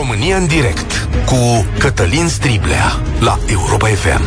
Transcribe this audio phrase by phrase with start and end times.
[0.00, 4.22] România în direct cu Cătălin Striblea la Europa FM.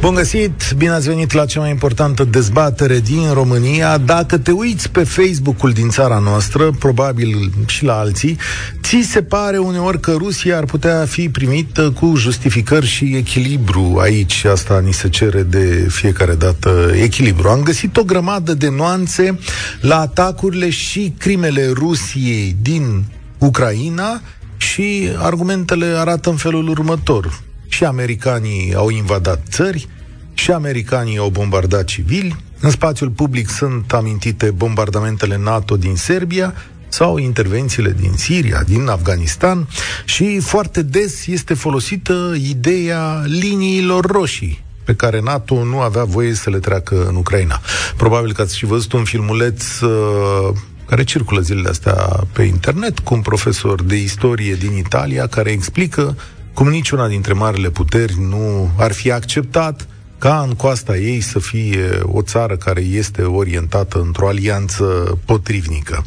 [0.00, 3.98] Bun găsit, bine ați venit la cea mai importantă dezbatere din România.
[3.98, 8.38] Dacă te uiți pe Facebook-ul din țara noastră, probabil și la alții,
[8.82, 14.44] ți se pare uneori că Rusia ar putea fi primită cu justificări și echilibru aici.
[14.44, 17.48] Asta ni se cere de fiecare dată echilibru.
[17.48, 19.38] Am găsit o grămadă de nuanțe
[19.80, 23.04] la atacurile și crimele Rusiei din
[23.44, 24.20] Ucraina
[24.56, 27.40] și argumentele arată în felul următor.
[27.68, 29.88] Și americanii au invadat țări,
[30.34, 32.36] și americanii au bombardat civili.
[32.60, 36.54] În spațiul public sunt amintite bombardamentele NATO din Serbia
[36.88, 39.68] sau intervențiile din Siria, din Afganistan
[40.04, 46.50] și foarte des este folosită ideea liniilor roșii pe care NATO nu avea voie să
[46.50, 47.60] le treacă în Ucraina.
[47.96, 50.56] Probabil că ați și văzut un filmuleț uh,
[50.86, 56.16] care circulă zilele astea pe internet cu un profesor de istorie din Italia care explică
[56.54, 59.86] cum niciuna dintre marile puteri nu ar fi acceptat
[60.18, 66.04] ca în coasta ei să fie o țară care este orientată într-o alianță potrivnică.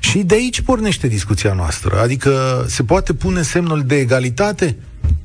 [0.00, 2.00] Și de aici pornește discuția noastră.
[2.00, 4.76] Adică se poate pune semnul de egalitate?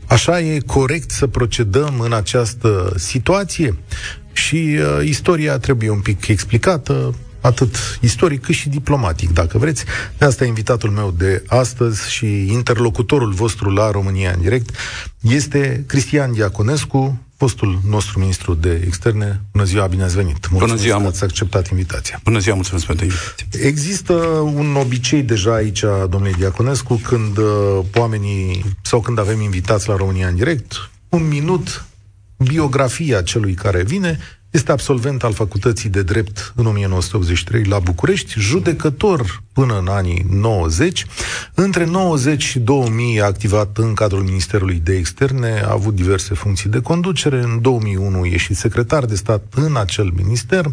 [0.08, 3.78] Așa e corect să procedăm în această situație?
[4.32, 9.84] Și uh, istoria trebuie un pic explicată, atât istoric cât și diplomatic, dacă vreți.
[10.18, 14.70] De asta invitatul meu de astăzi și interlocutorul vostru la România în direct
[15.22, 19.42] este Cristian Diaconescu, fostul nostru ministru de externe.
[19.52, 20.50] Bună ziua, bine ați venit.
[20.50, 22.20] Mulțumesc Bună ziua, că ați acceptat invitația.
[22.24, 23.68] Bună ziua, mulțumesc pentru invitație.
[23.68, 24.14] Există
[24.54, 30.28] un obicei deja aici, domnule Diaconescu, când uh, oamenii, sau când avem invitați la România
[30.28, 31.86] în direct, un minut
[32.38, 34.20] biografia celui care vine
[34.52, 41.06] este absolvent al Facultății de Drept în 1983 la București, judecător până în anii 90.
[41.54, 46.70] Între 90 și 2000 a activat în cadrul Ministerului de Externe, a avut diverse funcții
[46.70, 47.42] de conducere.
[47.42, 50.68] În 2001 e și secretar de stat în acel minister.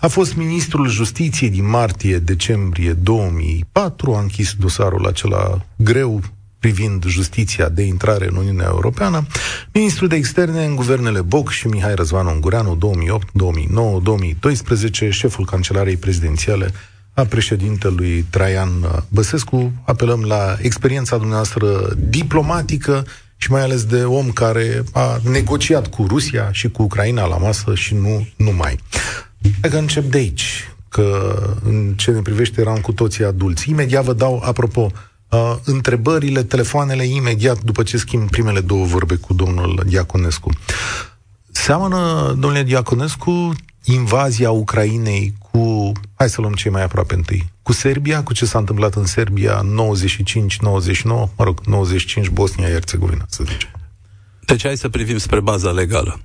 [0.00, 6.22] A fost ministrul Justiției din martie-decembrie 2004, a închis dosarul acela greu
[6.66, 9.26] privind justiția de intrare în Uniunea Europeană,
[9.72, 15.96] ministrul de externe în guvernele Boc și Mihai Răzvan Ungureanu 2008, 2009, 2012, șeful cancelarei
[15.96, 16.72] prezidențiale
[17.14, 18.70] a președintelui Traian
[19.08, 19.72] Băsescu.
[19.84, 23.06] Apelăm la experiența dumneavoastră diplomatică
[23.36, 27.74] și mai ales de om care a negociat cu Rusia și cu Ucraina la masă
[27.74, 28.78] și nu numai.
[29.60, 33.70] Hai că încep de aici, că în ce ne privește eram cu toții adulți.
[33.70, 34.92] Imediat vă dau, apropo,
[35.30, 40.50] uh, întrebările, telefoanele imediat după ce schimb primele două vorbe cu domnul Diaconescu.
[41.50, 43.52] Seamănă, domnule Diaconescu,
[43.84, 48.58] invazia Ucrainei cu, hai să luăm cei mai aproape întâi, cu Serbia, cu ce s-a
[48.58, 49.66] întâmplat în Serbia 95-99,
[51.04, 53.70] mă rog, 95 Bosnia-Herzegovina, să zicem.
[54.46, 56.20] Deci hai să privim spre baza legală.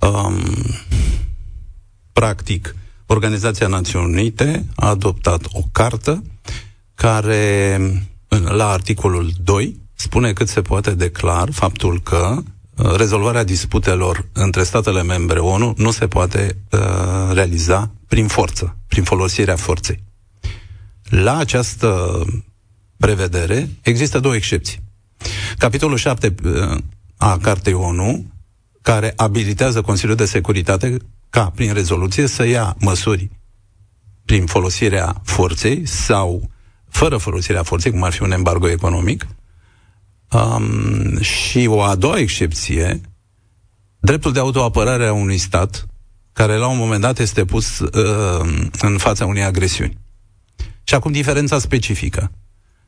[0.00, 0.42] Um,
[2.12, 2.74] practic,
[3.06, 6.22] Organizația Națiunilor Unite a adoptat o cartă
[6.96, 7.78] care,
[8.28, 12.36] la articolul 2, spune cât se poate declar faptul că
[12.76, 16.80] uh, rezolvarea disputelor între statele membre ONU nu se poate uh,
[17.32, 20.02] realiza prin forță, prin folosirea forței.
[21.08, 22.20] La această
[22.96, 24.82] prevedere există două excepții.
[25.58, 26.76] Capitolul 7 uh,
[27.16, 28.24] a Cartei ONU,
[28.82, 30.96] care abilitează Consiliul de Securitate
[31.30, 33.30] ca, prin rezoluție, să ia măsuri
[34.24, 36.50] prin folosirea forței sau
[36.88, 39.26] fără folosirea forței, cum ar fi un embargo economic.
[40.30, 43.00] Um, și o a doua excepție,
[43.98, 45.86] dreptul de autoapărare a unui stat
[46.32, 49.98] care la un moment dat este pus uh, în fața unei agresiuni.
[50.84, 52.30] Și acum diferența specifică.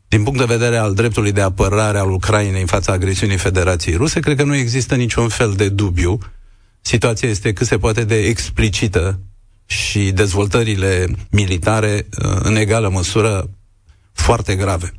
[0.09, 4.21] Din punct de vedere al dreptului de apărare al Ucrainei în fața agresiunii Federației Ruse,
[4.21, 6.19] cred că nu există niciun fel de dubiu.
[6.81, 9.21] Situația este cât se poate de explicită
[9.67, 13.51] și dezvoltările militare uh, în egală măsură
[14.19, 14.93] foarte grave.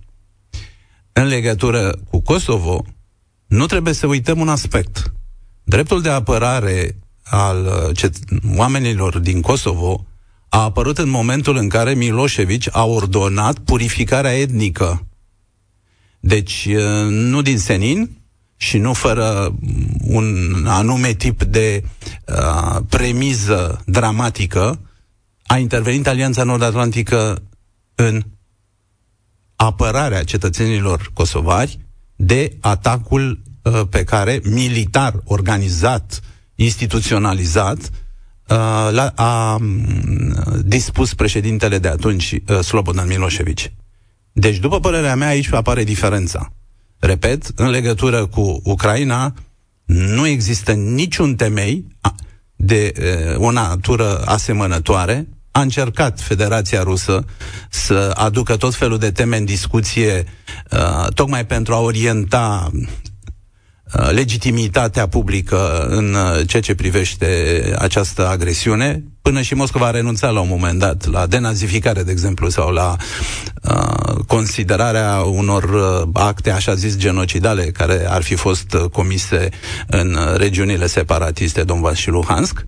[1.13, 2.85] În legătură cu Kosovo,
[3.47, 5.14] nu trebuie să uităm un aspect.
[5.64, 10.05] Dreptul de apărare al uh, cet- oamenilor din Kosovo
[10.49, 15.08] a apărut în momentul în care Milosevic a ordonat purificarea etnică.
[16.20, 18.17] Deci, uh, nu din senin
[18.58, 19.55] și nu fără
[19.99, 21.84] un anume tip de
[22.28, 24.79] uh, premiză dramatică,
[25.46, 27.41] a intervenit Alianța Nord-Atlantică
[27.96, 28.23] în
[29.61, 31.79] apărarea cetățenilor kosovari
[32.16, 36.20] de atacul uh, pe care militar organizat,
[36.56, 43.59] instituționalizat, uh, a, a mm, dispus președintele de atunci, uh, Slobodan Milosevic.
[44.32, 46.53] Deci, după părerea mea, aici apare diferența.
[47.00, 49.34] Repet, în legătură cu Ucraina,
[49.85, 51.85] nu există niciun temei
[52.55, 52.94] de
[53.38, 55.28] o natură asemănătoare.
[55.51, 57.25] A încercat Federația Rusă
[57.69, 60.25] să aducă tot felul de teme în discuție,
[61.13, 62.72] tocmai pentru a orienta
[63.93, 67.28] Uh, legitimitatea publică în uh, ceea ce privește
[67.78, 72.49] această agresiune, până și Moscova a renunțat la un moment dat la denazificare, de exemplu,
[72.49, 72.95] sau la
[73.63, 79.49] uh, considerarea unor uh, acte, așa zis, genocidale, care ar fi fost uh, comise
[79.87, 82.63] în regiunile separatiste Donbass și Luhansk.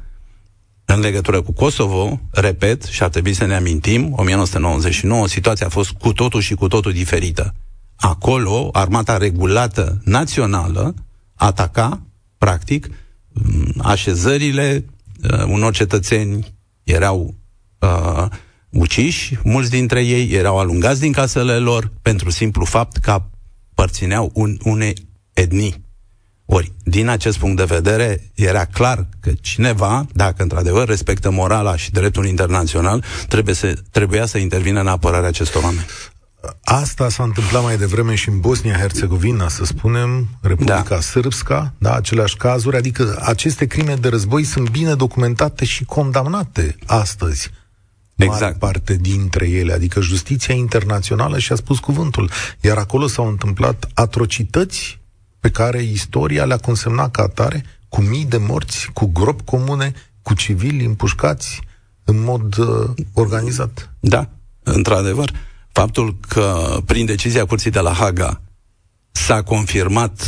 [0.94, 5.92] În legătură cu Kosovo, repet, și ar trebui să ne amintim, 1999, situația a fost
[5.92, 7.54] cu totul și cu totul diferită.
[7.96, 10.94] Acolo, armata regulată națională
[11.36, 12.02] ataca,
[12.38, 12.88] practic,
[13.28, 14.86] mm, așezările
[15.32, 16.54] uh, unor cetățeni
[16.84, 17.36] erau
[17.80, 18.26] uh,
[18.70, 23.24] uciși, mulți dintre ei erau alungați din casele lor pentru simplu fapt că
[23.74, 24.94] părțineau un, unei
[25.34, 25.90] etnii.
[26.54, 31.92] Ori, din acest punct de vedere, era clar că cineva, dacă într-adevăr respectă morala și
[31.92, 35.86] dreptul internațional, trebuie să, trebuia să intervină în apărarea acestor oameni.
[36.64, 41.00] Asta s-a întâmplat mai devreme și în Bosnia-Herzegovina, să spunem, Republica da.
[41.00, 47.50] Sârbska, da, aceleași cazuri, adică aceste crime de război sunt bine documentate și condamnate astăzi.
[48.16, 48.42] Exact.
[48.42, 52.30] Mare parte dintre ele, adică justiția internațională și-a spus cuvântul.
[52.62, 55.01] Iar acolo s-au întâmplat atrocități
[55.42, 60.34] pe care istoria le-a consemnat ca atare, cu mii de morți, cu gropi comune, cu
[60.34, 61.62] civili împușcați
[62.04, 63.94] în mod uh, organizat.
[64.00, 64.30] Da,
[64.64, 65.32] într-adevăr
[65.72, 68.42] faptul că prin decizia Curții de la Haga
[69.12, 70.24] s-a confirmat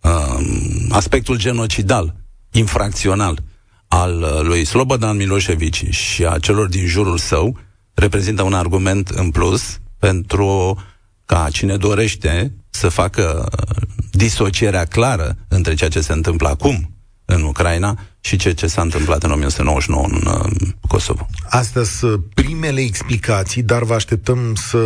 [0.00, 2.14] um, aspectul genocidal,
[2.50, 3.42] infracțional
[3.88, 7.58] al uh, lui Slobodan Milosevic și a celor din jurul său,
[7.94, 10.78] reprezintă un argument în plus pentru
[11.24, 16.94] ca cine dorește să facă uh, disocierea clară între ceea ce se întâmplă acum
[17.24, 21.26] în Ucraina și ce, ce s-a întâmplat în 1999 în uh, Kosovo.
[21.48, 24.78] Astea sunt primele explicații, dar vă așteptăm să,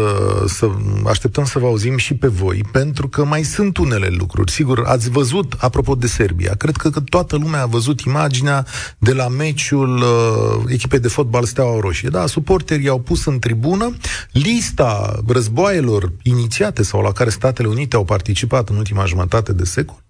[0.47, 0.71] să,
[1.07, 4.51] așteptăm să vă auzim și pe voi, pentru că mai sunt unele lucruri.
[4.51, 8.67] Sigur, ați văzut, apropo de Serbia, cred că, că toată lumea a văzut imaginea
[8.99, 12.09] de la meciul uh, echipei de fotbal Steaua Roșie.
[12.09, 13.97] Da, suporterii au pus în tribună
[14.31, 20.03] lista războaielor inițiate sau la care Statele Unite au participat în ultima jumătate de secol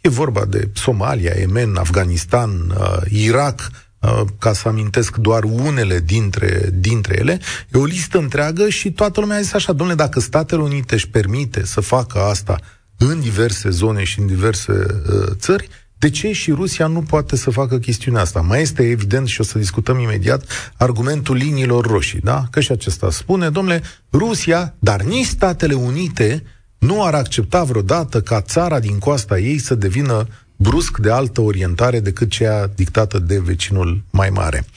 [0.00, 6.70] E vorba de Somalia, Yemen, Afganistan, uh, Irak, uh, ca să amintesc doar unele dintre,
[6.74, 7.40] dintre ele,
[7.72, 11.08] e o listă întreagă și toată lumea a zis așa, domnule, dacă Statele Unite își
[11.08, 12.58] permite să facă asta
[12.96, 15.68] în diverse zone și în diverse uh, țări,
[15.98, 18.40] de ce și Rusia nu poate să facă chestiunea asta?
[18.40, 20.44] Mai este evident și o să discutăm imediat
[20.76, 22.44] argumentul liniilor roșii, da?
[22.50, 23.82] Că și acesta spune, domnule,
[24.12, 26.42] Rusia, dar nici Statele Unite
[26.78, 30.26] nu ar accepta vreodată ca țara din coasta ei să devină
[30.60, 34.64] brusc de altă orientare decât cea dictată de vecinul mai mare.
[34.64, 34.70] 0372069599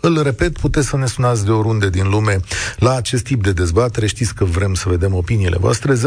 [0.00, 2.40] Îl repet, puteți să ne sunați de oriunde din lume
[2.76, 4.06] la acest tip de dezbatere.
[4.06, 5.94] Știți că vrem să vedem opiniile voastre.
[5.94, 5.98] 0372069599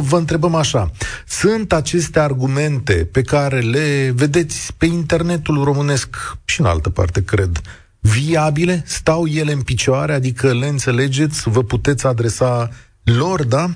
[0.00, 0.90] Vă întrebăm așa.
[1.26, 7.60] Sunt aceste argumente pe care le vedeți pe internetul românesc și în altă parte, cred,
[8.00, 8.82] viabile?
[8.86, 10.12] Stau ele în picioare?
[10.12, 11.48] Adică le înțelegeți?
[11.48, 12.70] Vă puteți adresa
[13.02, 13.70] lor, da?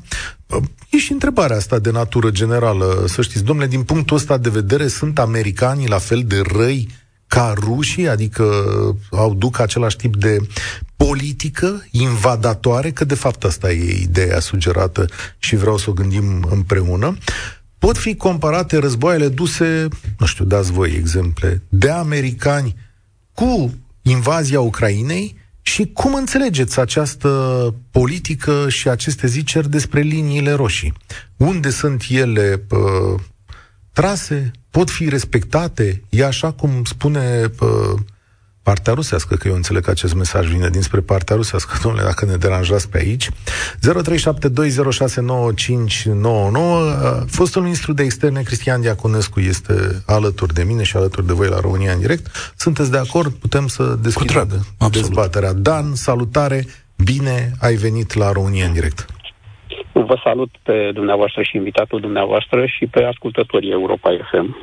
[0.90, 3.04] E și întrebarea asta de natură generală.
[3.06, 6.88] Să știți, domnule, din punctul ăsta de vedere, sunt americanii la fel de răi
[7.26, 8.44] ca rușii, adică
[9.10, 10.36] au duc același tip de
[10.96, 15.06] politică invadatoare, că de fapt asta e ideea sugerată
[15.38, 17.16] și vreau să o gândim împreună.
[17.78, 19.88] Pot fi comparate războaiele duse,
[20.18, 22.76] nu știu, dați voi exemple, de americani
[23.34, 30.92] cu invazia Ucrainei și cum înțelegeți această politică și aceste ziceri despre liniile roșii?
[31.36, 33.14] Unde sunt ele pă,
[33.92, 34.50] trase?
[34.70, 36.02] Pot fi respectate?
[36.08, 37.94] E așa cum spune pă,
[38.62, 42.36] partea rusească, că eu înțeleg că acest mesaj vine dinspre partea rusească, domnule, dacă ne
[42.36, 43.28] deranjați pe aici.
[43.28, 43.34] 0372069599
[47.26, 49.74] Fostul ministru de externe, Cristian Diaconescu, este
[50.06, 52.52] alături de mine și alături de voi la România în direct.
[52.56, 53.32] Sunteți de acord?
[53.32, 54.56] Putem să deschidem de
[54.90, 55.52] dezbaterea.
[55.52, 56.64] Dan, salutare!
[57.04, 59.06] Bine ai venit la România în direct!
[59.92, 64.56] Vă salut pe dumneavoastră și invitatul dumneavoastră și pe ascultătorii Europa FM.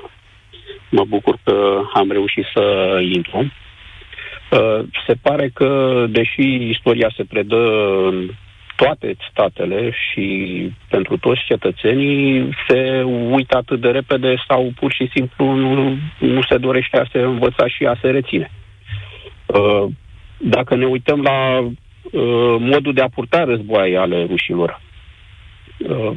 [0.90, 2.64] Mă bucur că am reușit să
[3.14, 3.52] intru.
[4.52, 7.56] Uh, se pare că, deși istoria se predă
[8.06, 8.30] în
[8.76, 10.26] toate statele și
[10.90, 16.58] pentru toți cetățenii se uită atât de repede sau pur și simplu nu, nu se
[16.58, 18.52] dorește a se învăța și a se reține.
[19.46, 19.86] Uh,
[20.38, 24.82] dacă ne uităm la uh, modul de a purta războaie ale rușilor,
[25.78, 26.12] uh,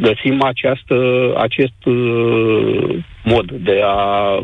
[0.00, 0.96] găsim această,
[1.36, 1.84] acest
[3.24, 4.42] mod de a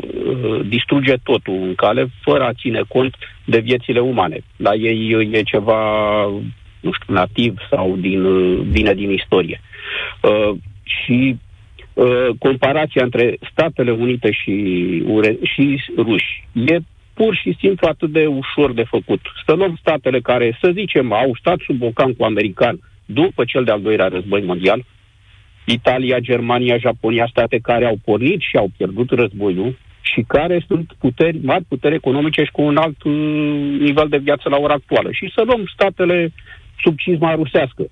[0.64, 4.38] distruge totul în cale fără a ține cont de viețile umane.
[4.56, 5.80] La ei e ceva
[6.82, 8.22] nu știu, nativ sau din,
[8.70, 9.60] vine din istorie.
[10.20, 11.36] Uh, și
[11.92, 14.54] uh, comparația între Statele Unite și,
[15.06, 16.78] ure, și ruși e
[17.14, 19.20] pur și simplu atât de ușor de făcut.
[19.46, 23.80] Să luăm statele care, să zicem, au stat sub ocan cu american după cel de-al
[23.80, 24.84] doilea război mondial,
[25.64, 31.38] Italia, Germania, Japonia, state care au pornit și au pierdut războiul și care sunt puteri,
[31.42, 33.12] mari puteri economice și cu un alt uh,
[33.80, 35.08] nivel de viață la ora actuală.
[35.12, 36.32] Și să luăm statele
[36.82, 37.82] sub cizma rusească,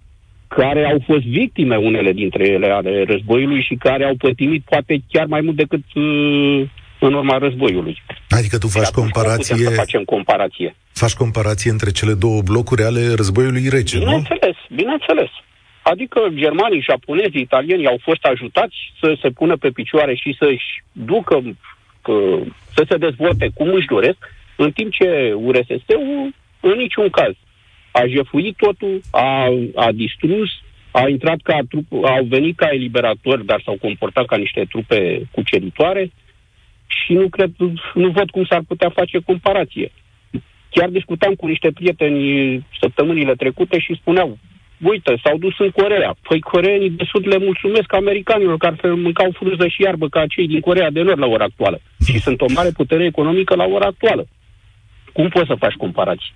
[0.49, 5.27] care au fost victime unele dintre ele ale războiului și care au pătimit poate chiar
[5.27, 8.03] mai mult decât uh, în urma războiului.
[8.29, 9.57] Adică tu faci comparație...
[9.57, 10.75] Să facem comparație.
[10.93, 14.77] Faci comparație între cele două blocuri ale războiului rece, bineînțeles, nu?
[14.77, 15.31] Bineînțeles,
[15.83, 21.37] Adică germanii, japonezii, italienii au fost ajutați să se pună pe picioare și să-și ducă,
[21.37, 22.41] uh,
[22.75, 24.19] să se dezvolte cum își doresc,
[24.57, 27.35] în timp ce URSS-ul în niciun caz
[27.93, 30.51] a jefuit totul, a, a distrus,
[30.91, 36.11] a intrat ca trup, au venit ca eliberatori, dar s-au comportat ca niște trupe cuceritoare
[36.87, 37.51] și nu cred,
[37.95, 39.93] nu văd cum s-ar putea face comparație.
[40.71, 44.39] Chiar discutam cu niște prieteni săptămânile trecute și spuneau,
[44.83, 46.15] uite, s-au dus în Corea.
[46.29, 50.61] Păi coreenii de sud le mulțumesc americanilor care mâncau frunză și iarbă ca cei din
[50.61, 51.81] Corea de Nord la ora actuală.
[52.07, 54.27] Și sunt o mare putere economică la ora actuală.
[55.13, 56.33] Cum poți să faci comparații?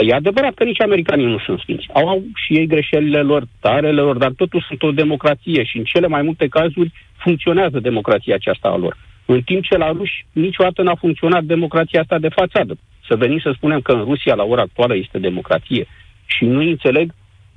[0.00, 1.86] E adevărat că nici americanii nu sunt sfinți.
[1.92, 5.84] Au, au și ei greșelile lor, tarele lor, dar totuși sunt o democrație și în
[5.84, 8.96] cele mai multe cazuri funcționează democrația aceasta a lor.
[9.26, 12.76] În timp ce la ruși niciodată n-a funcționat democrația asta de fațadă.
[13.08, 15.86] Să venim să spunem că în Rusia la ora actuală este democrație
[16.26, 17.12] și nu înțeleg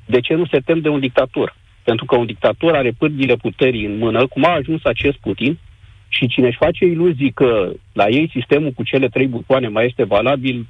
[0.08, 1.56] de ce nu se tem de un dictator.
[1.84, 5.60] Pentru că un dictator are pârghile puterii în mână, cum a ajuns acest Putin,
[6.08, 10.04] și cine își face iluzii că la ei sistemul cu cele trei butoane mai este
[10.04, 10.68] valabil,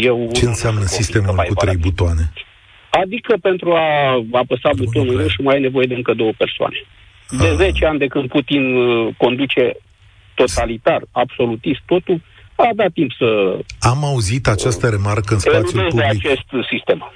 [0.00, 0.30] eu...
[0.32, 2.32] Ce înseamnă sistemul cu trei butoane?
[2.90, 3.88] Adică pentru a
[4.32, 6.76] apăsa Bun, butonul roșu mai ai nevoie de încă două persoane.
[7.38, 7.54] De ah.
[7.56, 9.72] 10 ani de când Putin uh, conduce
[10.34, 12.20] totalitar, absolutist, totul,
[12.56, 13.58] a dat timp să...
[13.80, 16.04] Am auzit această remarcă în spațiul public.
[16.04, 17.12] acest sistem.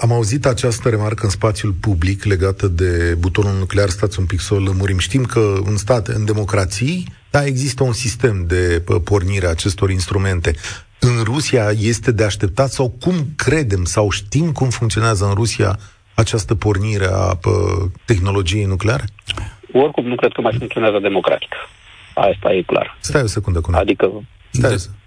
[0.00, 3.88] Am auzit această remarcă în spațiul public legată de butonul nuclear.
[3.88, 4.98] Stați un pic să o lămurim.
[4.98, 10.54] Știm că în state, în democrații, da, există un sistem de pornire a acestor instrumente
[11.00, 15.78] în Rusia este de așteptat sau cum credem sau știm cum funcționează în Rusia
[16.14, 17.50] această pornire a pă,
[18.04, 19.04] tehnologiei nucleare?
[19.72, 21.54] Oricum nu cred că mai funcționează democratic.
[22.14, 22.96] Asta e clar.
[23.00, 24.10] Stai o secundă cu Adică...
[24.50, 24.97] Stai de, uh,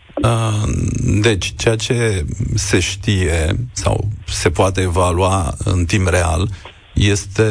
[1.21, 2.25] deci, ceea ce
[2.55, 6.49] se știe sau se poate evalua în timp real
[6.93, 7.43] este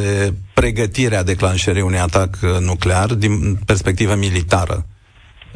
[0.55, 4.87] pregătirea declanșării unui atac nuclear din perspectivă militară.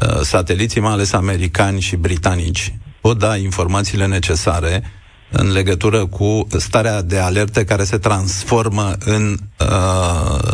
[0.00, 4.82] Uh, sateliții, mai ales americani și britanici, pot da informațiile necesare
[5.30, 10.52] în legătură cu starea de alertă care se transformă în uh,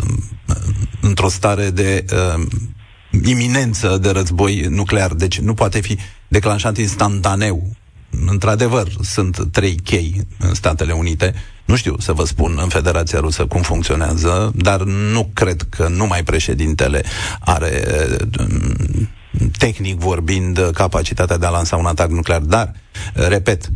[1.01, 2.43] într-o stare de uh,
[3.23, 5.13] iminență de război nuclear.
[5.13, 5.97] Deci nu poate fi
[6.31, 7.67] declanșat instantaneu.
[8.25, 11.33] Într-adevăr, sunt trei chei în Statele Unite.
[11.65, 16.23] Nu știu să vă spun în Federația Rusă cum funcționează, dar nu cred că numai
[16.23, 17.03] președintele
[17.39, 18.47] are uh,
[19.57, 22.41] tehnic vorbind, capacitatea de a lansa un atac nuclear.
[22.41, 22.73] Dar,
[23.13, 23.69] repet,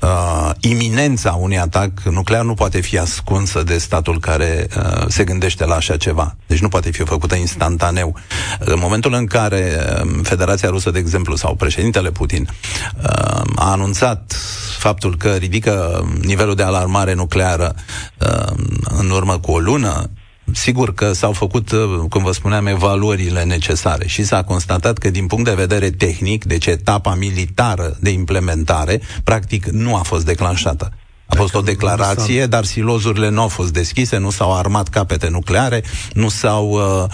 [0.00, 5.64] uh, iminența unui atac nuclear nu poate fi ascunsă de statul care uh, se gândește
[5.64, 6.36] la așa ceva.
[6.46, 8.16] Deci nu poate fi făcută instantaneu.
[8.58, 12.48] În momentul în care uh, Federația Rusă, de exemplu, sau președintele Putin
[12.96, 14.32] uh, a anunțat
[14.78, 17.74] faptul că ridică nivelul de alarmare nucleară
[18.18, 18.52] uh,
[18.98, 20.10] în urmă cu o lună,
[20.52, 25.26] sigur că s-au făcut, uh, cum vă spuneam, evaluările necesare și s-a constatat că din
[25.26, 30.92] punct de vedere tehnic, deci etapa militară de implementare, practic nu a fost declanșată.
[31.38, 35.82] A fost o declarație, dar silozurile nu au fost deschise, nu s-au armat capete nucleare,
[36.12, 37.04] nu s-au uh,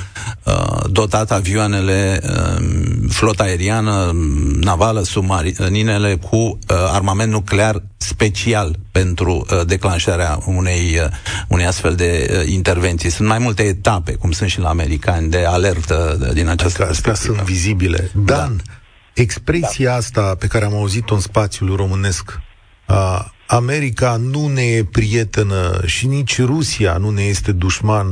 [0.43, 2.65] uh, dotat avioanele, uh,
[3.09, 4.17] flota aeriană,
[4.61, 11.11] navală, submarinele cu uh, armament nuclear special pentru uh, declanșarea unei, uh,
[11.49, 13.11] unei astfel de uh, intervenții.
[13.11, 16.91] Sunt mai multe etape, cum sunt și la americani, de alertă de, din această adică
[16.91, 18.11] Astea sunt vizibile.
[18.15, 18.73] Dan, da.
[19.15, 19.97] expresia da.
[19.97, 22.41] asta pe care am auzit-o în spațiul românesc,
[22.89, 28.07] uh, America nu ne e prietenă și nici Rusia nu ne este dușman,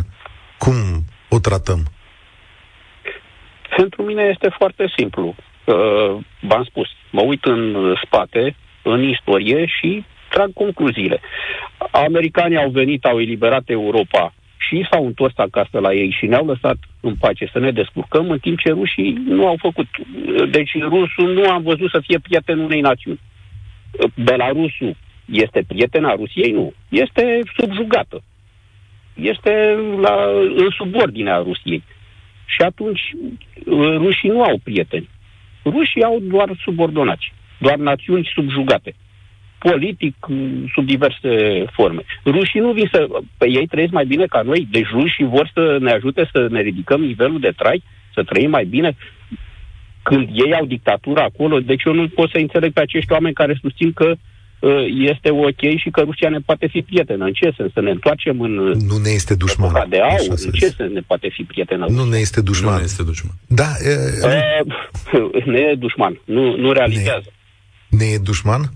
[0.59, 0.75] cum
[1.29, 1.81] o tratăm?
[3.77, 5.35] Pentru mine este foarte simplu.
[5.65, 5.75] Uh,
[6.41, 11.21] v-am spus, mă uit în spate, în istorie și trag concluziile.
[11.91, 16.77] Americanii au venit, au eliberat Europa și s-au întors acasă la ei și ne-au lăsat
[17.01, 19.87] în pace să ne descurcăm, în timp ce rușii nu au făcut.
[20.51, 23.21] Deci rusul nu am văzut să fie prietenul unei națiuni.
[24.15, 24.97] Belarusul
[25.33, 26.53] este prietena Rusiei?
[26.53, 26.73] Nu.
[26.89, 28.23] Este subjugată.
[29.15, 30.15] Este la,
[30.57, 31.83] în subordinea Rusiei.
[32.45, 33.01] Și atunci
[33.97, 35.09] rușii nu au prieteni.
[35.65, 38.95] Rușii au doar subordonați, doar națiuni subjugate
[39.59, 40.17] politic,
[40.75, 42.03] sub diverse forme.
[42.25, 43.07] Rușii nu vin să...
[43.39, 46.61] Pe ei trăiesc mai bine ca noi, deci rușii vor să ne ajute să ne
[46.61, 47.83] ridicăm nivelul de trai,
[48.15, 48.97] să trăim mai bine.
[50.03, 53.59] Când ei au dictatura acolo, deci eu nu pot să înțeleg pe acești oameni care
[53.61, 54.17] susțin că uh,
[55.09, 57.25] este ok și că Rusia ne poate fi prietenă.
[57.25, 57.73] În ce sens?
[57.73, 58.53] Să ne întoarcem în
[58.87, 59.89] nu ne este dușman.
[59.89, 60.19] de aur?
[60.29, 61.87] În ce sens ne poate fi prietenă?
[61.89, 62.73] Nu ne este dușman.
[62.73, 63.35] Nu ne este dușman.
[63.47, 63.95] Da, e,
[65.53, 66.21] ne e dușman.
[66.25, 67.33] Nu, nu realizează.
[67.89, 68.73] Ne, ne e dușman?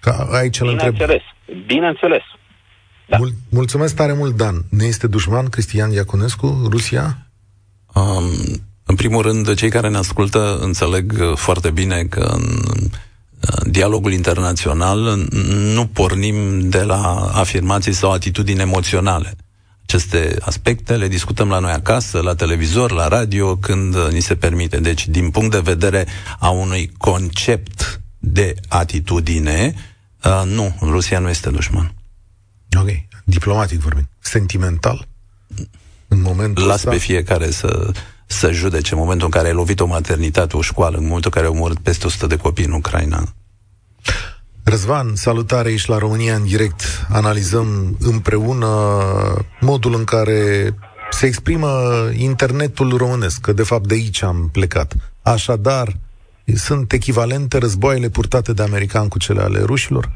[0.00, 0.92] Ca aici îl întreb.
[0.92, 1.22] Bineînțeles,
[1.66, 2.22] bineînțeles.
[3.08, 3.16] Da.
[3.16, 4.54] Mul- mulțumesc tare mult, Dan.
[4.70, 7.26] Ne este dușman Cristian Iaconescu, Rusia?
[7.94, 12.42] Um, în primul rând, cei care ne ascultă înțeleg foarte bine că în
[13.66, 15.28] dialogul internațional
[15.74, 19.36] nu pornim de la afirmații sau atitudini emoționale.
[19.82, 24.80] Aceste aspecte le discutăm la noi acasă, la televizor, la radio, când ni se permite.
[24.80, 26.06] Deci, din punct de vedere
[26.38, 29.74] a unui concept de atitudine,
[30.24, 31.94] Uh, nu, Rusia nu este dușman.
[32.78, 32.88] Ok,
[33.24, 34.08] diplomatic vorbind.
[34.18, 35.06] Sentimental?
[36.08, 36.90] În momentul Las ăsta?
[36.90, 37.92] pe fiecare să,
[38.32, 41.42] să judece în momentul în care ai lovit o maternitate, o școală, în momentul în
[41.42, 43.22] care au murit peste 100 de copii în Ucraina.
[44.64, 47.06] Răzvan, salutare, ești la România în direct.
[47.12, 48.68] Analizăm împreună
[49.60, 50.70] modul în care
[51.10, 51.68] se exprimă
[52.16, 54.94] internetul românesc, că de fapt de aici am plecat.
[55.22, 55.88] Așadar,
[56.54, 60.10] sunt echivalente războaiele purtate de americani cu cele ale rușilor?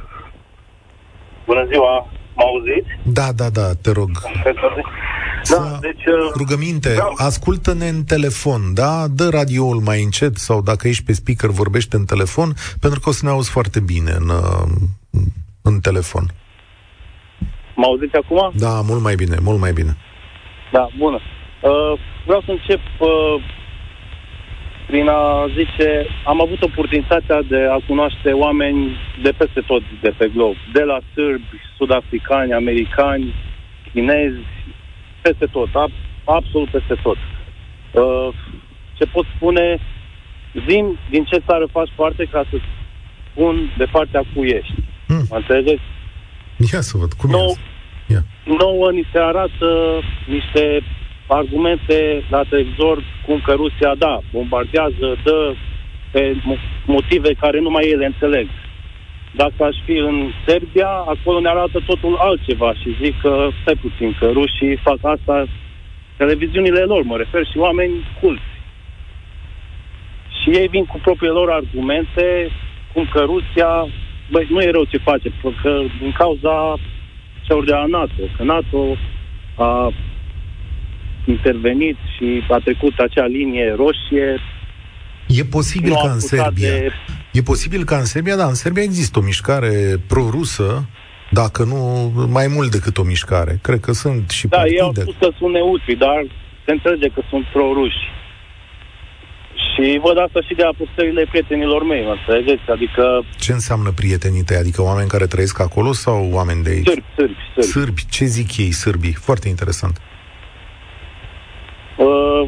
[1.46, 2.88] Bună ziua, mă auziți?
[3.02, 4.11] Da, da, da, te rog.
[5.50, 6.04] Da, deci...
[6.06, 7.14] Uh, Rugăminte, vreau...
[7.16, 9.06] ascultă-ne în telefon, da?
[9.09, 13.12] Dă radioul mai încet sau dacă ești pe speaker, vorbește în telefon, pentru că o
[13.12, 14.66] să ne auzi foarte bine în, uh,
[15.62, 16.24] în telefon.
[17.74, 18.52] Mă auziți acum?
[18.54, 19.96] Da, mult mai bine, mult mai bine.
[20.72, 21.20] Da, bună.
[21.62, 23.37] Uh, vreau să încep uh,
[24.87, 30.28] prin a zice, am avut oportunitatea de a cunoaște oameni de peste tot de pe
[30.35, 33.35] glob, de la sârbi, sud-africani, americani,
[33.92, 34.44] chinezi,
[35.27, 37.17] peste tot, ab- absolut peste tot.
[37.17, 38.29] Uh,
[38.97, 39.79] ce pot spune,
[40.69, 42.57] zim din ce țară faci parte ca să
[43.31, 44.75] spun de partea cu ești.
[45.07, 45.27] Hmm.
[45.31, 45.83] Mă înțelegeți?
[46.73, 47.57] Ia să văd, cum nou,
[48.09, 49.69] e Nouă ni se arată
[50.27, 50.83] niște
[51.27, 55.55] argumente la televizor cum că Rusia, da, bombardează, dă
[56.11, 56.37] pe
[56.87, 58.49] motive care numai ele înțeleg.
[59.37, 64.16] Dacă aș fi în Serbia, acolo ne arată totul altceva și zic că, stai puțin,
[64.18, 65.46] că rușii fac asta,
[66.16, 68.53] televiziunile lor, mă refer, și oameni culți.
[70.38, 72.51] Și ei vin cu propriile lor argumente,
[72.92, 73.70] cum că Rusia,
[74.31, 76.77] băi, nu e rău ce face, că din cauza
[77.46, 78.96] celor de la NATO, că NATO
[79.57, 79.92] a
[81.25, 84.40] intervenit și a trecut acea linie roșie.
[85.27, 86.68] E posibil ca în Serbia.
[86.68, 86.92] De...
[87.38, 89.72] E posibil ca în Serbia, dar în Serbia există o mișcare
[90.09, 90.88] pro-rusă,
[91.31, 91.79] dacă nu
[92.37, 93.59] mai mult decât o mișcare.
[93.62, 94.75] Cred că sunt și Da, partide.
[94.75, 96.18] ei au spus că sunt neutri, dar
[96.64, 98.03] se înțelege că sunt pro-ruși.
[99.68, 102.70] Și văd asta și de apostările prietenilor mei, mă înțelegeți?
[102.70, 103.25] Adică...
[103.38, 104.57] Ce înseamnă prietenii tăi?
[104.57, 106.87] Adică oameni care trăiesc acolo sau oameni de aici?
[106.87, 107.70] Sârbi, sârbi, sârbi.
[107.70, 108.03] Sârbi.
[108.11, 109.12] Ce zic ei, sârbii?
[109.29, 110.01] Foarte interesant.
[111.96, 112.42] Uh,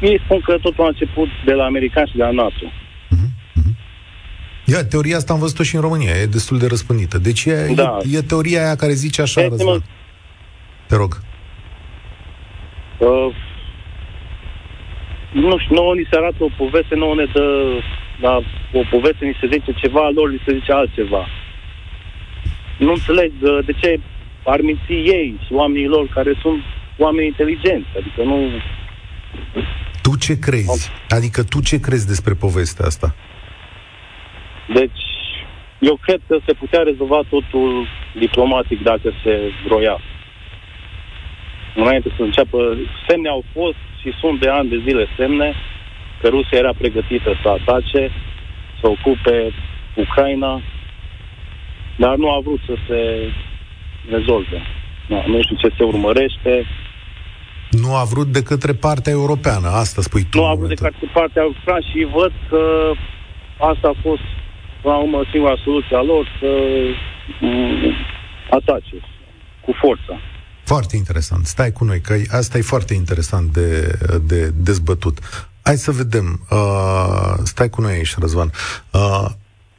[0.00, 2.66] ei spun că totul a început de la americani și de la NATO.
[4.64, 4.72] Uh-huh.
[4.72, 7.18] Ia, teoria asta am văzut-o și în România, e destul de răspândită.
[7.18, 7.98] Deci e, da.
[8.12, 9.82] e, e teoria aia care zice așa, Ei, Răzvan.
[10.86, 11.20] Te rog.
[12.98, 13.34] Uh,
[15.32, 17.46] nu știu, nouă ni se arată o poveste, nouă ne dă
[18.20, 18.34] la
[18.72, 21.26] o poveste, ni se zice ceva, lor li se zice altceva.
[22.78, 24.00] Nu înțeleg uh, de ce
[24.44, 26.62] ar minți ei și oamenii lor care sunt
[26.98, 28.50] oameni inteligenți, adică nu...
[30.02, 30.90] Tu ce crezi?
[31.08, 33.14] Adică tu ce crezi despre povestea asta?
[34.72, 35.02] Deci,
[35.78, 37.86] eu cred că se putea rezolva totul
[38.18, 40.00] diplomatic dacă se vroia.
[41.74, 42.76] Înainte să înceapă,
[43.08, 45.54] semne au fost și sunt de ani de zile semne
[46.20, 48.10] că Rusia era pregătită să atace,
[48.80, 49.52] să ocupe
[49.96, 50.62] Ucraina
[51.96, 53.00] dar nu a vrut să se
[54.10, 54.62] rezolve.
[55.06, 56.66] Nu, nu știu ce se urmărește.
[57.70, 60.38] Nu a vrut de către partea europeană, asta spui tu.
[60.38, 62.62] Nu a vrut de către partea europeană și văd că
[63.58, 64.26] asta a fost,
[64.84, 66.50] la urmă, singura soluție a lor să
[67.40, 67.94] mm,
[68.50, 68.96] atace
[69.64, 70.20] cu forța.
[70.64, 71.46] Foarte interesant.
[71.46, 75.18] Stai cu noi, că asta e foarte interesant de, de dezbătut.
[75.62, 76.46] Hai să vedem.
[76.50, 78.50] Uh, stai cu noi aici, Răzvan.
[78.90, 79.26] Uh,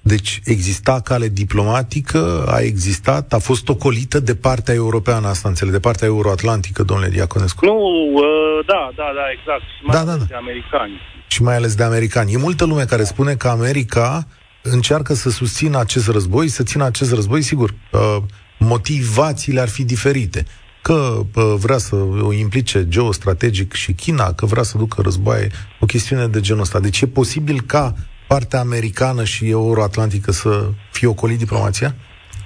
[0.01, 5.79] deci exista cale diplomatică, a existat, a fost ocolită de partea europeană, asta înțeleg, de
[5.79, 7.65] partea euroatlantică, domnule Diaconescu.
[7.65, 7.77] Nu,
[8.13, 9.61] uh, da, da, da, exact.
[9.61, 10.27] Și mai Da, da, ales da.
[10.27, 11.01] de americani.
[11.27, 12.33] Și mai ales de americani.
[12.33, 14.27] E multă lume care spune că America
[14.71, 18.17] încearcă să susțină acest război, să țină acest război, sigur, uh,
[18.59, 20.45] motivațiile ar fi diferite.
[20.81, 20.93] Că
[21.35, 26.27] uh, vrea să o implice geostrategic și China, că vrea să ducă războaie, o chestiune
[26.27, 26.79] de genul ăsta.
[26.79, 27.93] Deci e posibil ca
[28.27, 31.95] partea americană și euroatlantică să fie ocolit diplomația?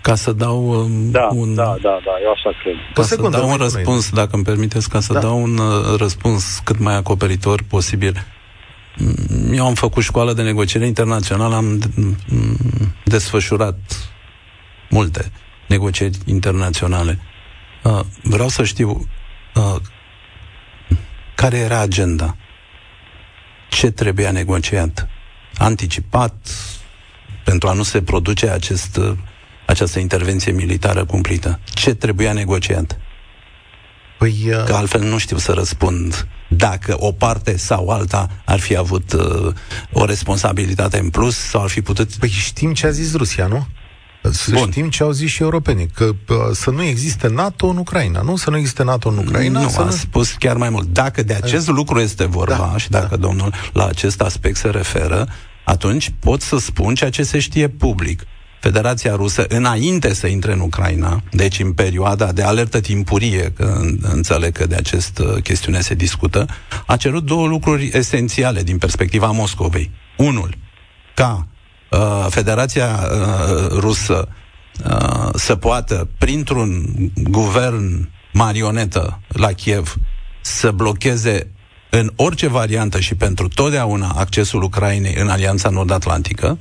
[0.02, 1.56] Ca să dau um, Da, un...
[1.56, 1.74] da, da,
[2.06, 2.74] da, eu așa cred.
[2.94, 3.84] Ca O să secundă, dau un rămâi cu noi.
[3.84, 5.20] răspuns, dacă îmi permiteți, ca să Da.
[5.20, 8.26] dau un uh, răspuns cât mai acoperitor posibil.
[9.00, 12.18] Mm, Eu am făcut școală de negociere internațională, am mm,
[13.06, 13.78] desfășurat
[14.90, 15.32] multe
[15.68, 17.20] negocieri internaționale.
[17.84, 19.08] Uh, Vreau să știu
[19.56, 19.76] uh,
[21.36, 22.36] care era agenda,
[23.70, 25.08] ce trebuia negociat,
[25.58, 26.36] anticipat,
[27.44, 29.12] pentru a nu se produce acest, uh,
[29.66, 31.60] această intervenție militară cumplită.
[31.64, 33.00] Ce trebuia negociat?
[34.20, 38.76] Păi, uh, Că altfel nu știu să răspund dacă o parte sau alta ar fi
[38.76, 39.54] avut uh,
[39.92, 42.14] o responsabilitate în plus sau ar fi putut...
[42.14, 43.68] Păi știm ce a zis Rusia, nu?
[44.32, 44.70] Să Bun.
[44.70, 48.36] știm ce au zis și europenii, că uh, să nu existe NATO în Ucraina, nu?
[48.36, 49.92] Să nu existe NATO în Ucraina, nu, să a nu...
[49.92, 50.88] spus chiar mai mult.
[50.88, 53.16] Dacă de acest lucru este vorba Da, și dacă da.
[53.16, 55.28] domnul la acest aspect se referă,
[55.66, 58.24] atunci pot să spun ceea ce se știe public.
[58.60, 63.98] Federația Rusă, înainte să intre în Ucraina, deci în perioada de alertă timpurie, că în-
[64.02, 66.46] înțeleg că de această chestiune se discută,
[66.86, 69.92] a cerut două lucruri esențiale din perspectiva Moscovei.
[70.18, 70.58] Unul,
[71.16, 71.48] ca
[71.92, 74.28] uh, Federația uh, Rusă
[74.86, 79.96] uh, să poată, printr-un guvern marionetă la Kiev,
[80.42, 81.52] să blocheze
[81.90, 86.58] în orice variantă și pentru totdeauna accesul Ucrainei în Alianța Nord-Atlantică.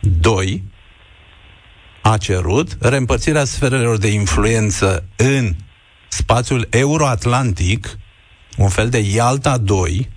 [0.00, 0.62] Doi,
[2.10, 5.54] a cerut reîmpărțirea sferelor de influență în
[6.08, 7.98] spațiul euroatlantic,
[8.56, 10.10] un fel de Ialta 2,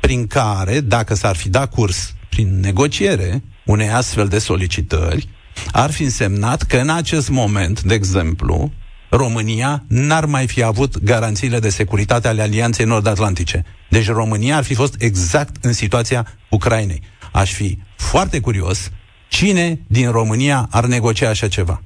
[0.00, 5.28] prin care, dacă s-ar fi dat curs prin negociere unei astfel de solicitări,
[5.72, 8.72] ar fi însemnat că în acest moment, de exemplu,
[9.10, 13.64] România n-ar mai fi avut garanțiile de securitate ale Alianței Nord-Atlantice.
[13.88, 17.02] Deci România ar fi fost exact în situația Ucrainei.
[17.32, 18.90] Aș fi foarte curios
[19.34, 21.82] cine din România ar negocia așa ceva.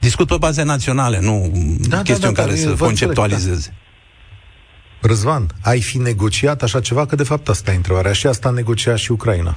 [0.00, 1.50] Discut pe baze naționale, nu
[1.88, 3.74] Da, da, chestiuni da, care dar să vă înțeleg, conceptualizeze.
[5.00, 7.06] Răzvan, ai fi negociat așa ceva?
[7.06, 8.12] Că de fapt asta e întrebarea.
[8.12, 9.56] Și asta a negociat și Ucraina.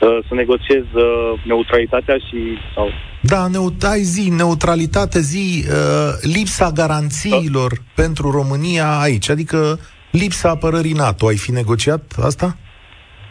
[0.00, 2.38] Uh, Să negociez uh, neutralitatea și...
[2.74, 2.88] sau
[3.20, 9.78] Da, neut- ai zi, neutralitate, zi, uh, lipsa garanțiilor pentru România aici, adică
[10.10, 11.26] lipsa apărării NATO.
[11.26, 12.56] Ai fi negociat asta?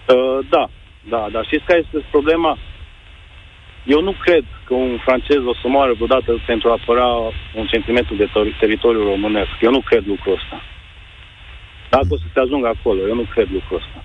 [0.07, 0.69] Uh, da,
[1.09, 2.57] da, dar știți care este problema?
[3.85, 7.07] Eu nu cred că un francez o să moară vreodată pentru a apăra
[7.55, 9.49] un centimetru de tori- teritoriu românesc.
[9.61, 10.61] Eu nu cred lucrul ăsta.
[11.89, 14.03] Dacă o să se ajungă acolo, eu nu cred lucrul ăsta.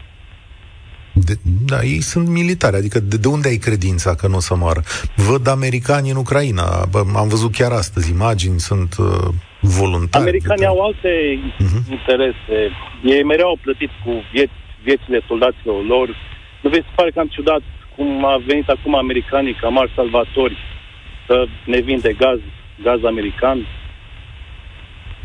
[1.12, 1.34] De,
[1.66, 4.80] da, ei sunt militari, adică de, de unde ai credința că nu o să moară?
[5.30, 9.06] Văd americani în Ucraina, bă, am văzut chiar astăzi imagini, sunt uh,
[9.60, 10.24] voluntari.
[10.24, 11.90] Americanii de- au alte Mhm.
[11.90, 12.56] interese.
[13.04, 16.16] Ei mereu au plătit cu vieți, viețile soldaților lor.
[16.66, 17.62] Nu vi se pare cam ciudat
[17.96, 20.56] cum a venit acum americanii ca mari salvatori
[21.26, 22.38] să ne vinde gaz,
[22.82, 23.58] gaz american,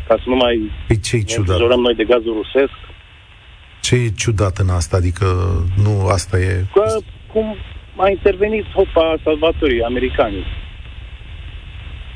[0.08, 1.48] ca să nu mai Păi ce e ne ciudat?
[1.48, 2.76] îngrijorăm noi de gazul rusesc.
[3.80, 4.96] Ce e ciudat în asta?
[4.96, 5.26] Adică
[5.84, 6.64] nu asta e...
[6.72, 6.84] Că
[7.32, 7.56] cum
[7.96, 10.46] a intervenit hopa salvatorii americani.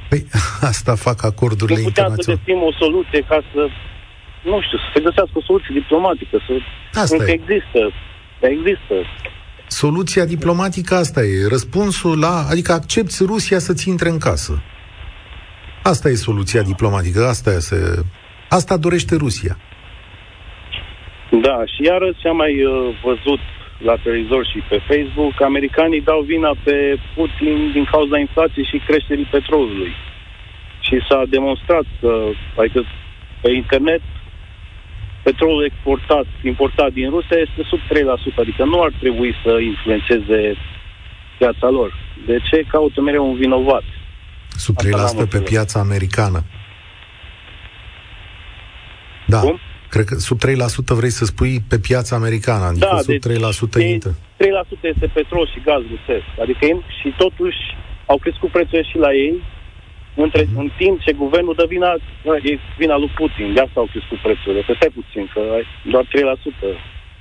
[0.08, 0.26] Păi
[0.70, 2.42] asta fac acordurile Nu puteam să internaționale.
[2.44, 3.62] găsim o soluție ca să,
[4.50, 6.52] nu știu, să se găsească o soluție diplomatică, să
[7.00, 7.40] Asta încă e.
[8.40, 9.34] există, există.
[9.68, 11.46] Soluția diplomatică asta e.
[11.48, 12.46] Răspunsul la...
[12.50, 14.62] Adică accepti Rusia să-ți intre în casă.
[15.82, 17.26] Asta e soluția diplomatică.
[17.26, 18.02] Asta, e se,
[18.48, 19.56] asta dorește Rusia.
[21.30, 22.72] Da, și iarăși am mai uh,
[23.04, 23.40] văzut
[23.78, 29.28] la televizor și pe Facebook, americanii dau vina pe Putin din cauza inflației și creșterii
[29.30, 29.92] petrolului.
[30.80, 32.12] Și s-a demonstrat că,
[32.60, 32.84] adică
[33.40, 34.02] pe internet,
[35.28, 37.84] petrolul exportat, importat din Rusia este sub 3%,
[38.42, 40.40] adică nu ar trebui să influențeze
[41.38, 41.90] piața lor.
[42.26, 43.86] De ce caută mereu un vinovat?
[44.64, 44.74] Sub
[45.24, 46.40] 3% pe piața americană.
[49.26, 49.40] Da.
[49.40, 49.58] Cum?
[49.88, 53.92] Cred că sub 3% vrei să spui pe piața americană, adică da, sub deci 3%
[53.92, 54.10] intră.
[54.10, 54.14] 3%
[54.92, 56.28] este petrol și gaz rusesc.
[56.42, 56.64] Adică
[56.98, 57.60] și totuși
[58.06, 59.34] au crescut prețurile și la ei,
[60.24, 60.62] între, mm-hmm.
[60.62, 61.90] în timp ce guvernul dă vina,
[62.48, 64.60] e vina lui Putin, de asta au crescut prețurile.
[64.66, 65.40] Că stai puțin, că
[65.92, 66.08] doar 3%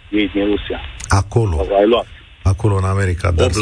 [0.10, 0.79] ei din Rusia.
[1.21, 1.55] Acolo.
[1.79, 2.08] Ai luat.
[2.43, 3.31] Acolo în America.
[3.31, 3.36] 8%.
[3.36, 3.53] Dar 8%.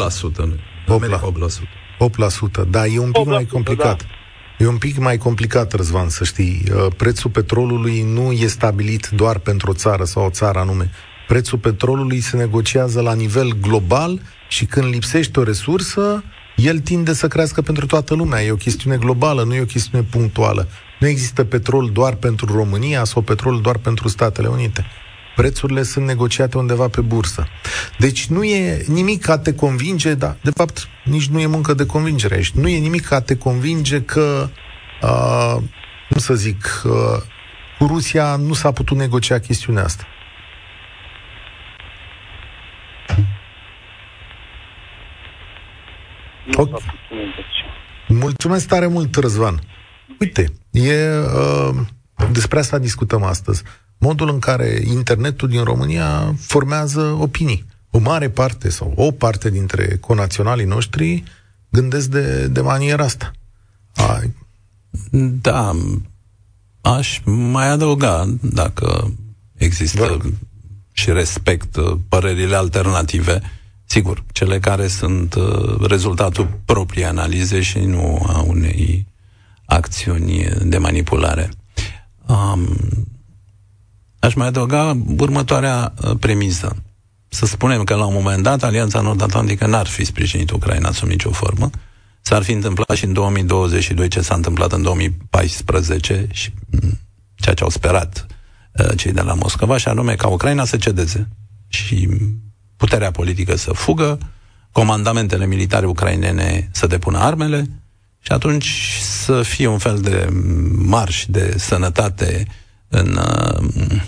[2.64, 2.68] 8%.
[2.68, 4.06] Da, e un pic 8%, mai complicat.
[4.06, 4.64] Da.
[4.64, 6.62] E un pic mai complicat, Răzvan, să știi.
[6.74, 10.90] Uh, prețul petrolului nu e stabilit doar pentru o țară sau o țară anume.
[11.26, 16.24] Prețul petrolului se negociază la nivel global și când lipsește o resursă,
[16.56, 18.42] el tinde să crească pentru toată lumea.
[18.42, 20.68] E o chestiune globală, nu e o chestiune punctuală.
[21.00, 24.86] Nu există petrol doar pentru România sau petrol doar pentru Statele Unite.
[25.36, 27.46] Prețurile sunt negociate undeva pe bursă.
[27.98, 31.86] Deci nu e nimic ca te convinge, dar de fapt nici nu e muncă de
[31.86, 32.50] convingere aici.
[32.50, 34.48] Nu e nimic ca te convinge că,
[35.02, 35.56] uh,
[36.08, 36.92] cum să zic, uh,
[37.78, 40.04] cu Rusia nu s-a putut negocia chestiunea asta.
[46.56, 46.80] Okay.
[48.08, 49.60] Mulțumesc tare mult, Răzvan.
[50.20, 51.74] Uite, e, uh,
[52.32, 53.62] despre asta discutăm astăzi
[53.98, 57.64] modul în care internetul din România formează opinii.
[57.90, 61.22] O mare parte sau o parte dintre conaționalii noștri
[61.68, 63.30] gândesc de, de maniera asta.
[63.94, 64.34] Ai.
[65.40, 65.72] Da,
[66.80, 69.12] aș mai adăuga, dacă
[69.56, 70.28] există Vă
[70.92, 73.40] și respect uh, părerile alternative,
[73.94, 79.06] sigur, cele care sunt uh, rezultatul proprii analize și nu a unei
[79.64, 81.50] acțiuni de manipulare.
[82.26, 82.68] Um,
[84.18, 86.76] Aș mai adăuga următoarea uh, premisă.
[87.28, 91.30] Să spunem că la un moment dat Alianța Nord-Atlantică n-ar fi sprijinit Ucraina sub nicio
[91.30, 91.70] formă.
[92.20, 96.98] S-ar fi întâmplat și în 2022 ce s-a întâmplat în 2014 și mm,
[97.34, 98.26] ceea ce au sperat
[98.72, 101.28] uh, cei de la Moscova, și anume ca Ucraina să cedeze
[101.68, 102.08] și
[102.84, 104.18] puterea politică să fugă,
[104.72, 107.70] comandamentele militare ucrainene să depună armele
[108.20, 110.28] și atunci să fie un fel de
[110.72, 112.46] marș de sănătate
[112.88, 114.00] în uh,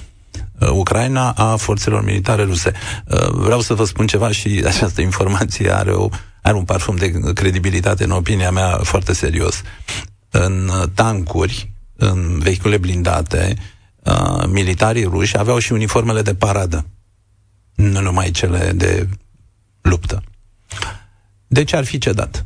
[0.58, 2.72] Uh, Ucraina a forțelor militare ruse.
[3.06, 6.08] Uh, vreau să vă spun ceva și această informație are, o,
[6.42, 9.62] are un parfum de credibilitate, în opinia mea, foarte serios.
[10.30, 13.56] În uh, tancuri, în vehicule blindate,
[14.46, 16.86] militarii ruși aveau și uniformele de paradă,
[17.76, 19.08] nu numai cele de
[19.80, 20.22] luptă.
[21.46, 22.44] Deci ar fi cedat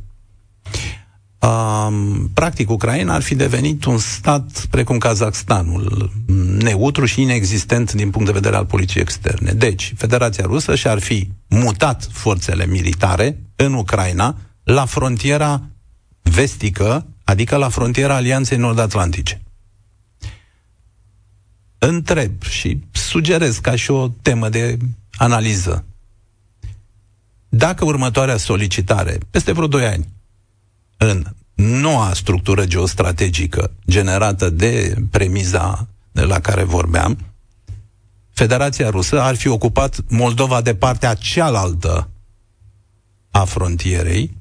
[1.40, 6.12] um, practic Ucraina ar fi devenit un stat precum Kazakhstanul,
[6.58, 9.52] neutru și inexistent din punct de vedere al poliției externe.
[9.52, 15.62] Deci, Federația Rusă și-ar fi mutat forțele militare în Ucraina la frontiera
[16.22, 19.40] vestică, adică la frontiera Alianței Nord-Atlantice.
[21.78, 24.78] Întreb și sugerez ca și o temă de
[25.20, 25.84] analiză.
[27.48, 30.08] Dacă următoarea solicitare, peste vreo 2 ani,
[30.96, 37.18] în noua structură geostrategică generată de premiza de la care vorbeam,
[38.30, 42.10] Federația Rusă ar fi ocupat Moldova de partea cealaltă
[43.30, 44.36] a frontierei,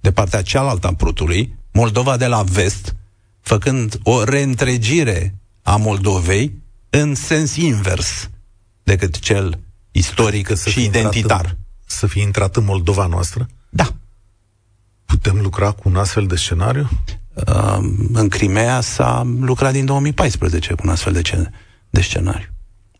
[0.00, 2.96] de partea cealaltă a Prutului, Moldova de la vest,
[3.40, 8.30] făcând o reîntregire a Moldovei în sens invers
[8.82, 9.58] decât cel
[9.90, 11.44] istoric și identitar.
[11.44, 13.48] În, să fie intrat în Moldova noastră?
[13.68, 13.92] Da.
[15.04, 16.88] Putem lucra cu un astfel de scenariu?
[17.34, 17.78] Uh,
[18.12, 21.50] în Crimea s-a lucrat din 2014 cu un astfel de, ce-
[21.90, 22.48] de scenariu.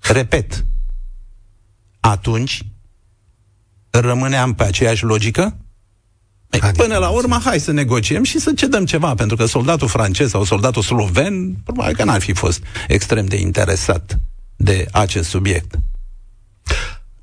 [0.01, 0.65] Repet,
[2.01, 2.63] atunci
[3.91, 5.57] rămâneam pe aceeași logică?
[6.51, 10.31] Adică Până la urmă, hai să negociem și să cedăm ceva, pentru că soldatul francez
[10.31, 14.19] sau soldatul sloven, probabil că n-ar fi fost extrem de interesat
[14.57, 15.79] de acest subiect.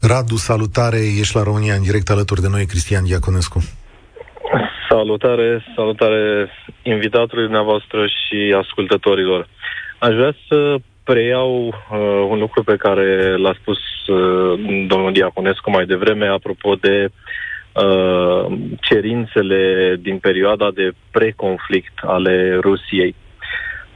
[0.01, 3.59] Radu, salutare, ești la România în direct alături de noi, Cristian Diaconescu.
[4.89, 6.49] Salutare, salutare
[6.83, 9.47] invitatului dumneavoastră și ascultătorilor.
[9.99, 15.85] Aș vrea să preiau uh, un lucru pe care l-a spus uh, domnul Diaconescu mai
[15.85, 23.15] devreme apropo de uh, cerințele din perioada de preconflict ale Rusiei.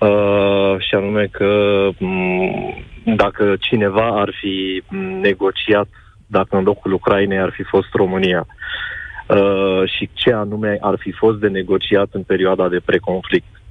[0.07, 2.83] Uh, și anume că m- mm,
[3.15, 4.83] dacă cineva ar fi
[5.21, 5.87] negociat,
[6.27, 8.61] dacă în locul Ucrainei ar fi fost România, uh,
[9.35, 13.61] Uh, și ce anume ar fi fost de negociat în perioada de preconflict.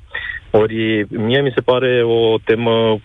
[0.50, 2.98] Ori mie mi se pare o temă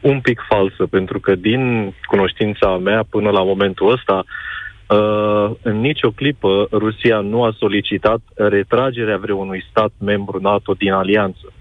[0.00, 4.24] un pic falsă, pentru că din cunoștința mea până la momentul ăsta,
[4.88, 11.52] uh, în nicio clipă Rusia nu a solicitat retragerea vreunui stat membru NATO din alianță.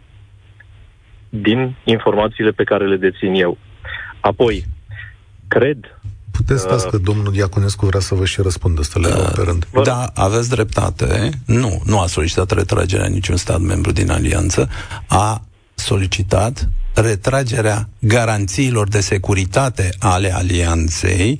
[1.42, 3.58] Din informațiile pe care le dețin eu.
[4.20, 4.66] Apoi,
[5.48, 5.78] cred
[6.32, 9.68] Puteți stați că domnul Diaconescu vrea să vă și răspundă, să le uh, pe rând.
[9.84, 11.30] Da, aveți dreptate.
[11.46, 14.70] Nu, nu a solicitat retragerea niciun stat membru din alianță.
[15.08, 15.42] A
[15.76, 21.40] solicitat retragerea garanțiilor de securitate ale alianței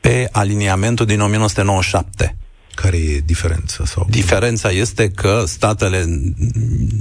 [0.00, 2.36] pe aliniamentul din 1997.
[2.74, 3.84] Care e diferența?
[3.84, 4.06] Sau...
[4.10, 6.04] Diferența este că statele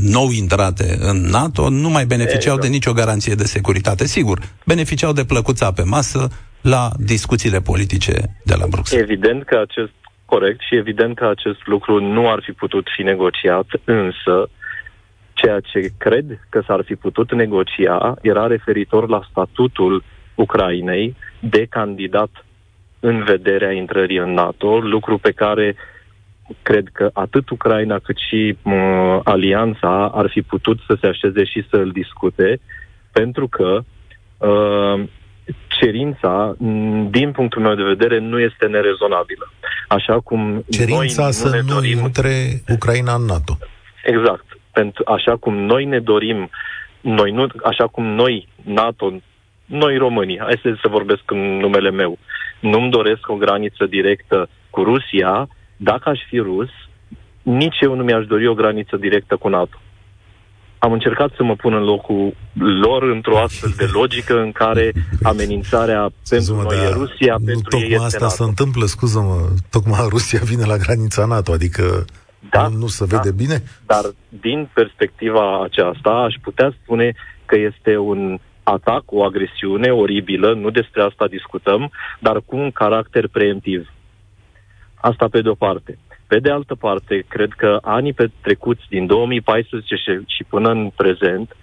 [0.01, 2.61] nou intrate în NATO nu mai beneficiau exact.
[2.61, 4.05] de nicio garanție de securitate.
[4.05, 6.29] Sigur, beneficiau de plăcuța pe masă
[6.61, 9.09] la discuțiile politice de la Bruxelles.
[9.09, 9.93] Evident că acest
[10.25, 14.49] corect și evident că acest lucru nu ar fi putut fi negociat, însă
[15.33, 20.03] ceea ce cred că s-ar fi putut negocia era referitor la statutul
[20.35, 22.29] Ucrainei de candidat
[23.01, 25.75] în vederea intrării în NATO, lucru pe care
[26.61, 31.65] cred că atât Ucraina cât și uh, alianța ar fi putut să se așeze și
[31.69, 32.59] să îl discute,
[33.11, 33.79] pentru că
[34.37, 35.03] uh,
[35.67, 36.55] cerința,
[37.09, 39.51] din punctul meu de vedere, nu este nerezonabilă.
[39.87, 41.97] Așa cum cerința noi să nu, ne dorim...
[41.97, 43.57] intre Ucraina în NATO.
[44.03, 44.45] Exact.
[44.71, 46.49] Pentru, așa cum noi ne dorim,
[47.01, 49.13] noi nu, așa cum noi, NATO,
[49.65, 52.17] noi românii, hai să, să vorbesc în numele meu,
[52.61, 55.47] nu-mi doresc o graniță directă cu Rusia,
[55.77, 56.69] dacă aș fi rus,
[57.41, 59.77] nici eu nu mi-aș dori o graniță directă cu NATO.
[60.77, 62.35] Am încercat să mă pun în locul
[62.83, 64.91] lor într-o astfel de logică în care
[65.23, 68.35] amenințarea pentru noi e Rusia, nu pentru tocmai ei este asta NATO.
[68.35, 72.05] se întâmplă, scuză-mă, tocmai Rusia vine la granița NATO, adică
[72.49, 73.63] da, nu, nu se vede da, bine?
[73.85, 77.13] Dar din perspectiva aceasta aș putea spune
[77.45, 83.27] că este un atac, o agresiune oribilă, nu despre asta discutăm, dar cu un caracter
[83.27, 83.89] preemptiv.
[84.95, 85.97] Asta pe de-o parte.
[86.27, 91.55] Pe de altă parte, cred că anii petrecuți din 2014 și, și până în prezent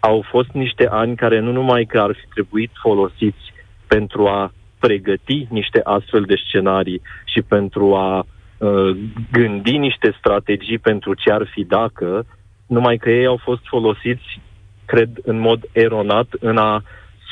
[0.00, 3.52] au fost niște ani care nu numai că ar fi trebuit folosiți
[3.86, 8.96] pentru a pregăti niște astfel de scenarii și pentru a uh,
[9.32, 12.26] gândi niște strategii pentru ce ar fi dacă,
[12.66, 14.40] numai că ei au fost folosiți
[14.86, 16.82] cred, în mod eronat în a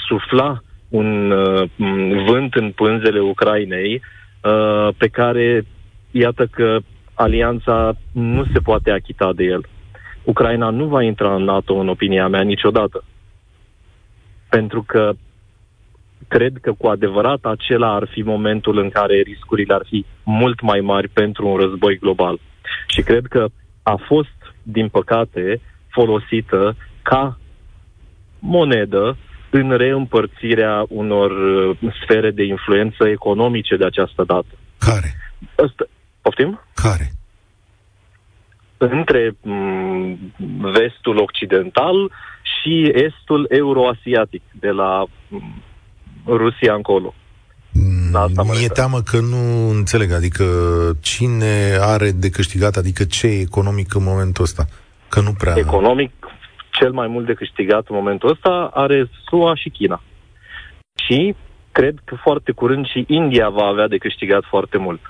[0.09, 1.71] sufla un uh,
[2.27, 5.65] vânt în pânzele Ucrainei uh, pe care,
[6.11, 6.79] iată că
[7.15, 9.67] alianța nu se poate achita de el.
[10.25, 13.05] Ucraina nu va intra în NATO, în opinia mea, niciodată.
[14.49, 15.13] Pentru că
[16.29, 20.81] cred că cu adevărat acela ar fi momentul în care riscurile ar fi mult mai
[20.81, 22.39] mari pentru un război global.
[22.87, 23.47] Și cred că
[23.83, 27.39] a fost, din păcate, folosită ca
[28.45, 29.17] monedă
[29.51, 34.53] în reîmpărțirea unor uh, sfere de influență economice de această dată.
[34.79, 35.15] Care?
[35.67, 35.85] Asta,
[36.21, 36.61] poftim?
[36.75, 37.13] Care?
[38.77, 40.19] Între m- mm,
[40.73, 42.11] vestul occidental
[42.43, 45.63] și estul euroasiatic, de la m- mm,
[46.27, 47.15] Rusia încolo.
[48.13, 50.45] La asta Mi-e teamă că nu înțeleg, adică
[51.01, 54.65] cine are de câștigat, adică ce e economic în momentul ăsta?
[55.09, 55.55] Că nu prea...
[55.57, 56.13] Economic,
[56.79, 60.03] cel mai mult de câștigat în momentul ăsta are SUA și China.
[60.95, 61.35] Și
[61.73, 65.01] cred că foarte curând și India va avea de câștigat foarte mult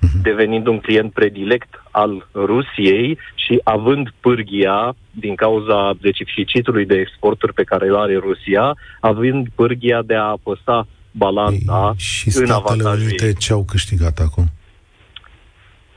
[0.00, 0.22] mhm.
[0.22, 7.62] devenind un client predilect al Rusiei și având pârghia din cauza deficitului de exporturi pe
[7.62, 13.52] care îl are Rusia, având pârghia de a apăsa balanța Ei, și Statele Unite ce
[13.52, 14.44] au câștigat acum?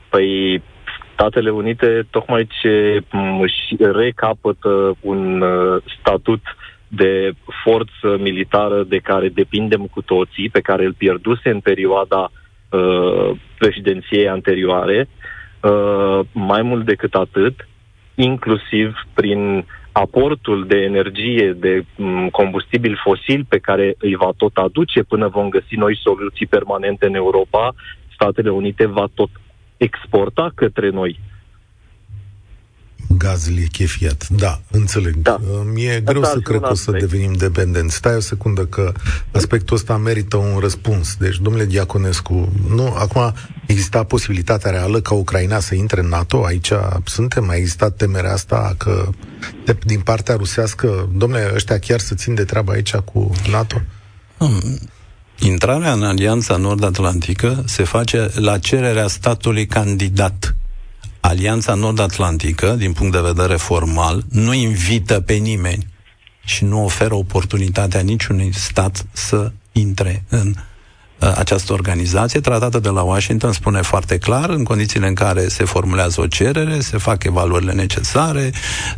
[0.08, 0.62] Păi
[1.20, 3.02] Statele Unite tocmai ce
[3.40, 6.40] își recapătă un uh, statut
[6.88, 12.30] de forță militară de care depindem cu toții, pe care îl pierduse în perioada
[12.70, 15.08] uh, președinției anterioare,
[15.62, 17.68] uh, mai mult decât atât,
[18.14, 25.02] inclusiv prin aportul de energie, de um, combustibil fosil pe care îi va tot aduce
[25.02, 27.74] până vom găsi noi soluții permanente în Europa,
[28.14, 29.30] Statele Unite va tot
[29.86, 31.20] exporta către noi.
[33.18, 34.28] Gaz lichefiat.
[34.28, 35.14] Da, înțeleg.
[35.14, 35.40] Da.
[35.72, 37.94] Mi-e greu să cred că o să devenim dependenți.
[37.94, 38.92] Stai o secundă că
[39.32, 41.16] aspectul ăsta merită un răspuns.
[41.16, 43.34] Deci, domnule Diaconescu, nu, acum
[43.66, 46.44] exista posibilitatea reală ca Ucraina să intre în NATO?
[46.44, 46.72] Aici
[47.04, 47.48] suntem?
[47.48, 49.08] A existat temerea asta că
[49.64, 53.80] de, din partea rusească, domnule, ăștia chiar să țin de treabă aici cu NATO?
[54.38, 54.78] Hmm.
[55.42, 60.54] Intrarea în Alianța Nord-Atlantică se face la cererea statului candidat.
[61.20, 65.86] Alianța Nord-Atlantică, din punct de vedere formal, nu invită pe nimeni
[66.44, 70.69] și nu oferă oportunitatea niciunui stat să intre în uh,
[71.20, 76.20] această organizație, tratată de la Washington, spune foarte clar, în condițiile în care se formulează
[76.20, 78.52] o cerere, se fac evaluările necesare,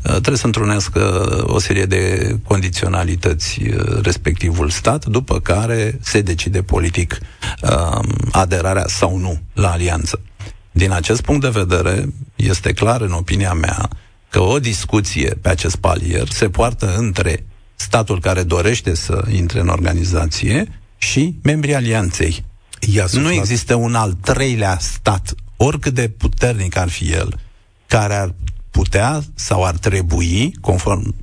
[0.04, 1.00] uh, trebuie să întrunească
[1.46, 3.60] o serie de condiționalități
[4.02, 7.18] respectivul stat, după care se decide politic
[8.32, 10.20] aderarea sau nu la alianță.
[10.72, 13.88] Din acest punct de vedere, este clar, în opinia mea,
[14.30, 19.68] că o discuție pe acest palier se poartă între statul care dorește să intre în
[19.68, 22.44] organizație și membrii alianței.
[23.12, 27.38] Nu există un al treilea stat, oricât de puternic ar fi el,
[27.86, 28.34] care ar
[28.70, 31.14] putea sau ar trebui, conform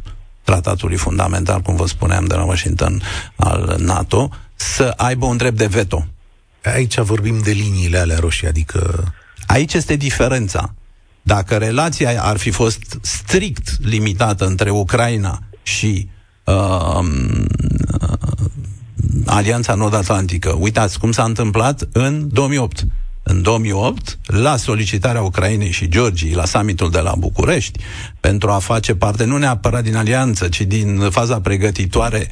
[0.43, 3.01] tratatului fundamental, cum vă spuneam, de la Washington
[3.35, 6.05] al NATO, să aibă un drept de veto.
[6.63, 9.13] Aici vorbim de liniile alea roșii, adică...
[9.47, 10.73] Aici este diferența.
[11.21, 16.09] Dacă relația ar fi fost strict limitată între Ucraina și
[16.43, 16.99] uh,
[19.29, 22.85] Alianța Nord-Atlantică, uitați cum s-a întâmplat în 2008.
[23.23, 27.79] În 2008, la solicitarea Ucrainei și Georgiei, la summitul de la București,
[28.19, 32.27] pentru a face parte nu neapărat din alianță, ci din faza pregătitoare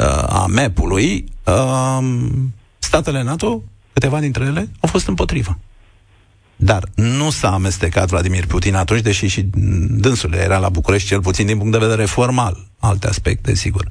[0.00, 1.98] uh, a MEP-ului, uh,
[2.78, 3.62] statele NATO,
[3.92, 5.58] câteva dintre ele, au fost împotrivă.
[6.56, 9.48] Dar nu s-a amestecat Vladimir Putin atunci, deși și
[9.88, 12.66] dânsul era la București, cel puțin din punct de vedere formal.
[12.78, 13.86] Alte aspecte, sigur,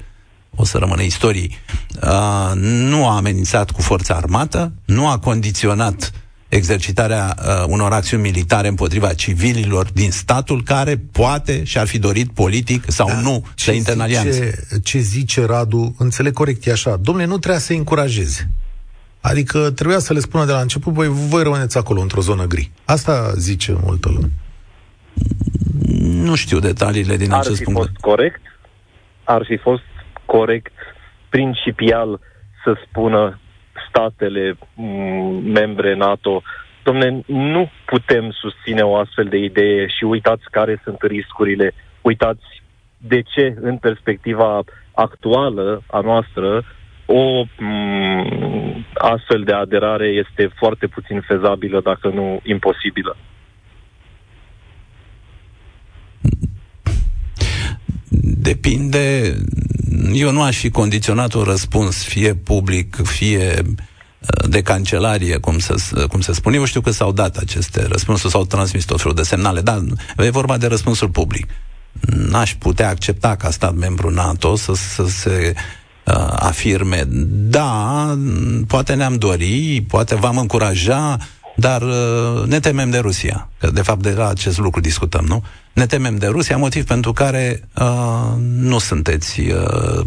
[0.56, 1.58] o să rămână istorii.
[2.02, 6.12] Uh, nu a amenințat cu forța armată, nu a condiționat
[6.48, 12.84] exercitarea uh, unor acțiuni militare împotriva civililor din statul care poate și-ar fi dorit politic
[12.86, 14.44] sau da, nu să intre în alianță.
[14.82, 18.50] Ce zice Radu, înțeleg corect, e așa, domnule, nu trebuia să încurajeze.
[19.20, 22.70] Adică trebuia să le spună de la început, voi, voi rămâneți acolo, într-o zonă gri.
[22.84, 24.30] Asta zice multă lume.
[26.00, 27.80] Nu știu detaliile din ar acest punct.
[27.80, 28.40] Ar fi fost corect?
[29.24, 29.82] Ar fi fost
[30.34, 30.72] corect
[31.28, 32.20] principial
[32.64, 33.38] să spună
[33.88, 36.42] statele mm, membre NATO
[36.88, 42.44] Domne, nu putem susține o astfel de idee și uitați care sunt riscurile, uitați
[42.98, 44.64] de ce în perspectiva
[44.94, 46.64] actuală a noastră
[47.06, 53.16] o m- mm, astfel de aderare este foarte puțin fezabilă, dacă nu imposibilă.
[58.42, 59.34] Depinde.
[60.12, 65.74] Eu nu aș fi condiționat un răspuns, fie public, fie uh, de cancelarie, cum se,
[66.08, 66.56] cum se spune.
[66.56, 69.82] Eu știu că s-au dat aceste răspunsuri, s-au transmis tot felul de semnale, dar
[70.16, 71.46] e vorba de răspunsul public.
[72.00, 75.54] N-aș putea accepta ca stat membru NATO să, să se
[76.04, 78.18] uh, afirme, da,
[78.66, 81.16] poate ne-am dori, poate v-am încuraja,
[81.60, 83.48] dar uh, ne temem de Rusia.
[83.58, 85.42] Că de fapt de la acest lucru discutăm, nu?
[85.72, 90.00] Ne temem de Rusia, motiv pentru care uh, nu sunteți uh,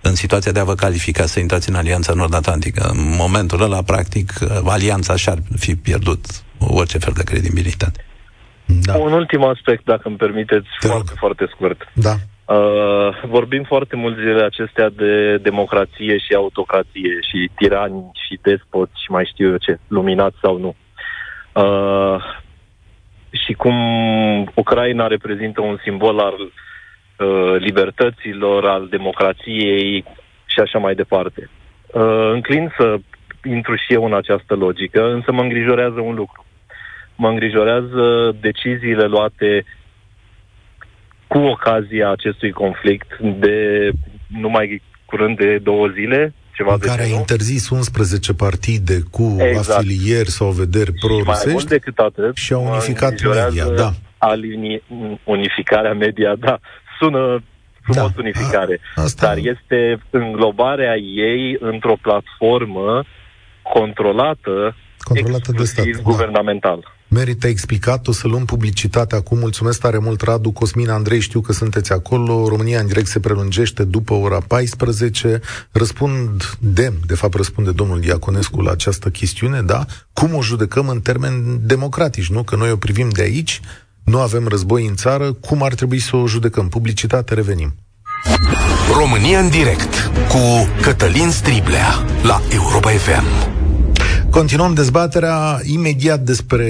[0.00, 2.88] în situația de a vă califica să intrați în Alianța Nord-Atlantică.
[2.88, 6.24] În momentul ăla, practic, uh, Alianța și-ar fi pierdut
[6.58, 8.04] orice fel de credibilitate.
[8.66, 8.96] Da.
[8.96, 11.18] Un ultim aspect, dacă îmi permiteți, Te foarte, rog.
[11.18, 11.78] foarte scurt.
[11.94, 12.14] Da.
[12.44, 19.10] Uh, vorbim foarte mult zilele acestea de democrație și autocrație și tirani și despoți și
[19.10, 20.74] mai știu eu ce, luminați sau nu.
[21.52, 22.16] Uh,
[23.30, 23.76] și cum
[24.54, 30.04] Ucraina reprezintă un simbol al uh, libertăților, al democrației
[30.46, 31.50] și așa mai departe.
[31.92, 32.96] Uh, înclin să
[33.44, 36.44] intru și eu în această logică, însă mă îngrijorează un lucru.
[37.16, 39.64] Mă îngrijorează deciziile luate
[41.26, 43.90] cu ocazia acestui conflict de
[44.26, 49.78] numai curând de două zile, ceva în de care a interzis 11 partide cu exact.
[49.78, 53.92] afilieri sau vederi pro-rusești și, mai decât atât, și a unificat media, da.
[54.18, 54.82] Alini,
[55.24, 56.60] unificarea media, da,
[56.98, 57.42] sună
[57.82, 59.26] frumos da, unificare, a, asta...
[59.26, 63.04] dar este înglobarea ei într-o platformă
[63.62, 66.00] controlată, controlată de stat, da.
[66.02, 66.78] guvernamental.
[66.82, 66.91] Da.
[67.12, 69.38] Merită explicat, o să luăm publicitatea acum.
[69.38, 72.48] Mulțumesc tare mult, Radu, Cosmin, Andrei, știu că sunteți acolo.
[72.48, 75.40] România în direct se prelungește după ora 14.
[75.70, 79.84] Răspund dem, de fapt răspunde domnul Diaconescu la această chestiune, da?
[80.12, 82.42] Cum o judecăm în termeni democratici, nu?
[82.42, 83.60] Că noi o privim de aici,
[84.04, 86.68] nu avem război în țară, cum ar trebui să o judecăm?
[86.68, 87.74] Publicitate, revenim.
[88.98, 93.51] România în direct cu Cătălin Striblea la Europa FM.
[94.32, 96.66] Continuăm dezbaterea imediat despre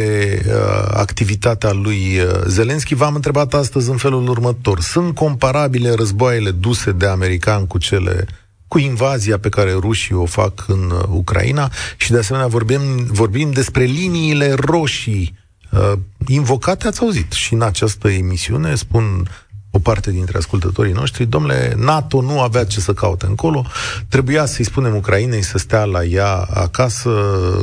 [0.46, 0.52] uh,
[0.90, 2.94] activitatea lui uh, Zelenski.
[2.94, 4.80] V-am întrebat astăzi în felul următor.
[4.80, 8.26] Sunt comparabile războaiele duse de americani cu cele
[8.68, 13.50] cu invazia pe care rușii o fac în uh, Ucraina și de asemenea vorbim, vorbim
[13.50, 15.38] despre liniile roșii
[15.70, 15.92] uh,
[16.26, 19.28] invocate, ați auzit și în această emisiune, spun
[19.74, 23.66] o parte dintre ascultătorii noștri, domnule, NATO nu avea ce să caute încolo,
[24.08, 27.10] trebuia să-i spunem Ucrainei să stea la ea acasă.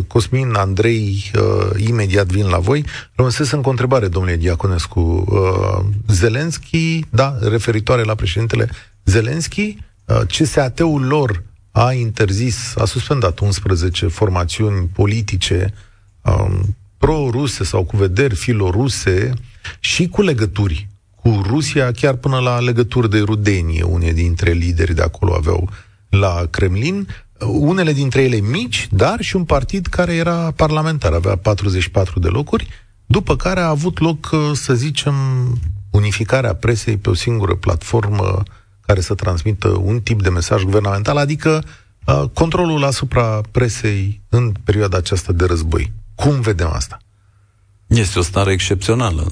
[0.07, 2.85] Cosmin, Andrei, uh, imediat vin la voi.
[3.15, 4.99] Rămânsesc în întrebare, domnule Diaconescu.
[4.99, 8.69] Uh, Zelenski, da, referitoare la președintele
[9.05, 15.73] Zelenski, uh, CSAT-ul lor a interzis, a suspendat 11 formațiuni politice
[16.21, 19.33] um, pro-ruse sau cu vederi filoruse
[19.79, 20.88] și cu legături
[21.21, 23.83] cu Rusia, chiar până la legături de rudenie.
[23.83, 25.69] Unii dintre lideri de acolo aveau
[26.09, 27.07] la Kremlin,
[27.45, 32.67] unele dintre ele mici, dar și un partid care era parlamentar, avea 44 de locuri,
[33.05, 35.15] după care a avut loc, să zicem,
[35.91, 38.43] unificarea presei pe o singură platformă
[38.85, 41.63] care să transmită un tip de mesaj guvernamental, adică
[42.05, 45.91] uh, controlul asupra presei în perioada aceasta de război.
[46.15, 46.97] Cum vedem asta?
[47.87, 49.31] Este o stare excepțională.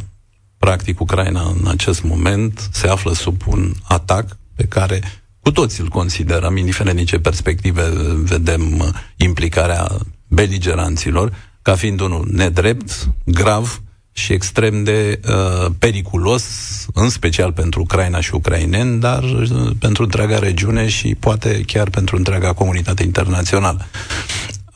[0.57, 5.01] Practic, Ucraina în acest moment se află sub un atac pe care
[5.47, 7.83] cu toții îl considerăm, indiferent din ce perspective
[8.15, 9.87] vedem uh, implicarea
[10.27, 13.81] beligeranților, ca fiind unul nedrept, grav
[14.11, 16.45] și extrem de uh, periculos,
[16.93, 22.15] în special pentru Ucraina și ucraineni, dar uh, pentru întreaga regiune și poate chiar pentru
[22.15, 23.85] întreaga comunitate internațională.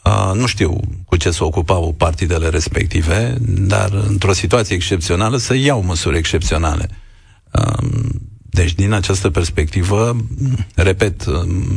[0.04, 5.82] Uh, nu știu cu ce se ocupau partidele respective, dar într-o situație excepțională să iau
[5.82, 6.90] măsuri excepționale.
[7.52, 7.90] Uh,
[8.54, 10.16] deci, din această perspectivă,
[10.76, 11.26] repet,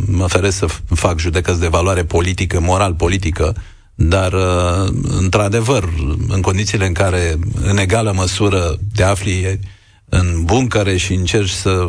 [0.07, 3.55] mă feresc să fac judecăți de valoare politică, moral-politică,
[3.95, 5.89] dar, uh, într-adevăr,
[6.29, 9.61] în condițiile în care, în egală măsură, te afli
[10.09, 11.89] în buncăre și încerci să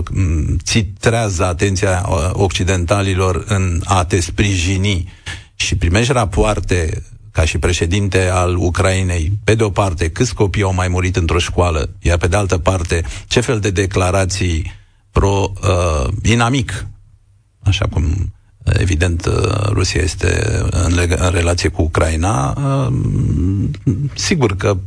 [0.64, 5.14] ți trează atenția uh, occidentalilor în a te sprijini
[5.56, 10.74] și primești rapoarte ca și președinte al Ucrainei, pe de o parte, câți copii au
[10.74, 14.72] mai murit într-o școală, iar pe de altă parte, ce fel de declarații
[15.12, 16.86] pro-inamic, uh,
[17.64, 18.34] așa cum
[18.64, 19.34] evident uh,
[19.70, 22.94] Rusia este în, leg- în relație cu Ucraina, uh,
[24.14, 24.78] sigur că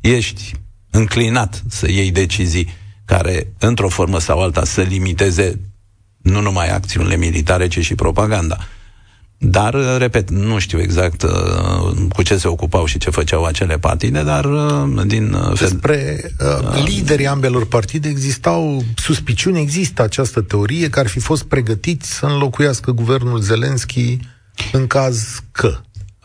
[0.00, 0.52] ești
[0.90, 2.68] înclinat să iei decizii
[3.04, 5.60] care, într-o formă sau alta, să limiteze
[6.22, 8.58] nu numai acțiunile militare, ci și propaganda.
[9.42, 11.30] Dar, uh, repet, nu știu exact uh,
[12.12, 15.32] cu ce se ocupau și ce făceau acele partide, dar uh, din...
[15.32, 21.42] Uh, Despre uh, liderii ambelor partide existau suspiciuni, există această teorie că ar fi fost
[21.42, 24.18] pregătiți să înlocuiască guvernul Zelenski
[24.72, 25.76] în caz că...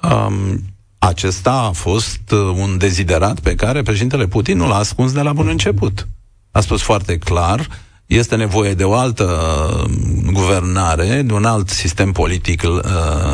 [0.02, 0.64] Um,
[0.98, 5.34] acesta a fost uh, un deziderat pe care președintele Putin nu l-a ascuns de la
[5.34, 6.08] bun început.
[6.52, 7.68] A spus foarte clar
[8.06, 9.24] este nevoie de o altă
[9.84, 9.92] uh,
[10.32, 12.80] guvernare, de un alt sistem politic uh,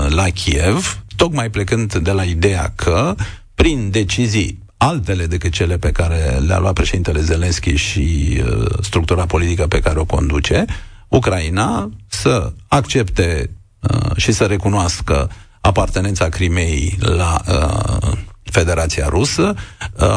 [0.10, 3.16] la Kiev, tocmai plecând de la ideea că,
[3.56, 9.68] prin decizii altele decât cele pe care le-a luat președintele Zelensky și uh, structura politică
[9.68, 10.66] pe care o conduce,
[11.08, 13.50] Ucraina să accepte
[13.80, 15.30] uh, și să recunoască
[15.62, 18.18] apartenența Crimei la uh,
[18.52, 19.54] Federația Rusă,
[19.94, 20.08] uh,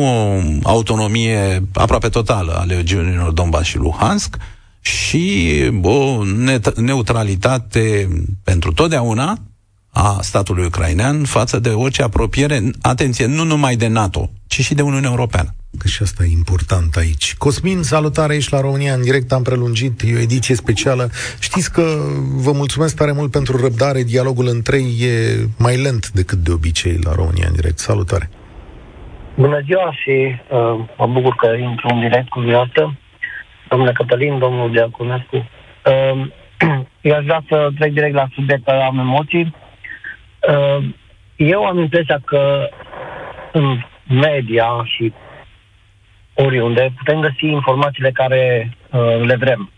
[0.00, 4.36] o autonomie aproape totală a legiunilor Donbass și Luhansk
[4.80, 6.22] și o
[6.76, 8.08] neutralitate
[8.44, 9.38] pentru totdeauna
[9.90, 14.82] a statului ucrainean față de orice apropiere, atenție, nu numai de NATO, ci și de
[14.82, 15.54] Uniunea Europeană.
[15.78, 17.36] Că și asta e important aici.
[17.36, 21.08] Cosmin, salutare aici la România, în direct am prelungit, e o ediție specială.
[21.40, 21.82] Știți că
[22.44, 25.14] vă mulțumesc tare mult pentru răbdare, dialogul între ei e
[25.58, 27.78] mai lent decât de obicei la România în direct.
[27.78, 28.28] Salutare!
[29.36, 32.96] Bună ziua și uh, mă bucur că intru în direct cu dumneavoastră.
[33.68, 35.36] Domnule Cătălin, domnul Diaconescu.
[35.36, 36.26] Uh,
[37.08, 39.54] eu aș vrea să trec direct la subiect, am emoții.
[40.48, 40.84] Uh,
[41.36, 42.68] eu am impresia că
[43.52, 45.12] în media și
[46.34, 49.70] oriunde putem găsi informațiile care uh, le vrem,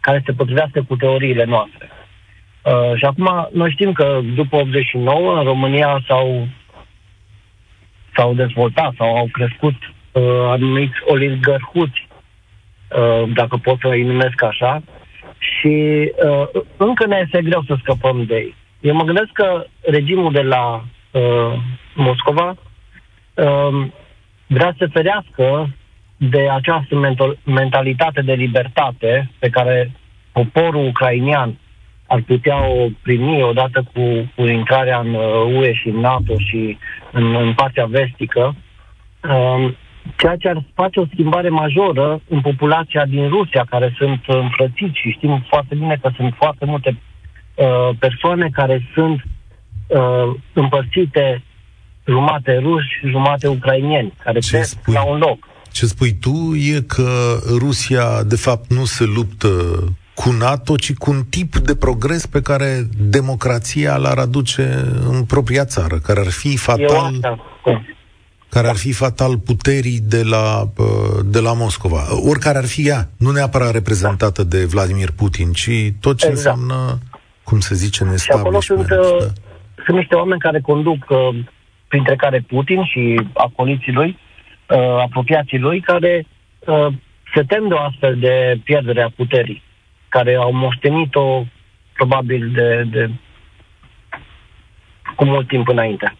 [0.00, 1.90] care se potrivească cu teoriile noastre.
[2.62, 6.48] Uh, și acum noi știm că după 89 în România s-au,
[8.16, 9.74] s-au dezvoltat sau au crescut
[10.12, 12.08] uh, anumiți oligarhuți,
[12.98, 14.82] uh, dacă pot să îi numesc așa,
[15.38, 18.54] și uh, încă ne este greu să scăpăm de ei.
[18.80, 21.52] Eu mă gândesc că regimul de la uh,
[21.94, 22.54] Moscova
[23.34, 23.86] uh,
[24.46, 25.68] vrea să ferească
[26.30, 29.90] de această mentalitate de libertate pe care
[30.32, 31.58] poporul ucrainian
[32.06, 35.14] ar putea o primi odată cu, cu intrarea în
[35.54, 36.78] UE uh, și în NATO și
[37.12, 38.54] în, în partea vestică,
[39.30, 39.76] um,
[40.16, 45.10] ceea ce ar face o schimbare majoră în populația din Rusia, care sunt înfrățiți și
[45.10, 46.96] știm foarte bine că sunt foarte multe
[47.54, 49.22] uh, persoane care sunt
[49.86, 51.42] uh, împărțite
[52.06, 55.38] jumate ruși, jumate ucrainieni, care trec la un loc.
[55.74, 59.48] Ce spui tu e că Rusia, de fapt, nu se luptă
[60.14, 64.62] cu NATO, ci cu un tip de progres pe care democrația l-ar aduce
[65.10, 67.38] în propria țară, care ar fi fatal
[68.48, 70.68] care ar fi fatal puterii de la,
[71.24, 72.00] de la Moscova.
[72.30, 75.70] Oricare ar fi ea, nu neapărat reprezentată de Vladimir Putin, ci
[76.00, 76.34] tot ce exact.
[76.36, 76.98] înseamnă,
[77.42, 78.96] cum se zice, în Și acolo sunt, da.
[79.84, 81.44] sunt niște oameni care conduc, uh,
[81.88, 84.18] printre care Putin și acoliții lui,
[84.68, 86.26] uh, apropiații lui, care
[86.58, 86.86] uh,
[87.34, 89.62] se tem de o astfel de pierdere a puterii,
[90.08, 91.44] care au moștenit-o
[91.92, 93.10] probabil de, de
[95.16, 96.16] cu mult timp înainte.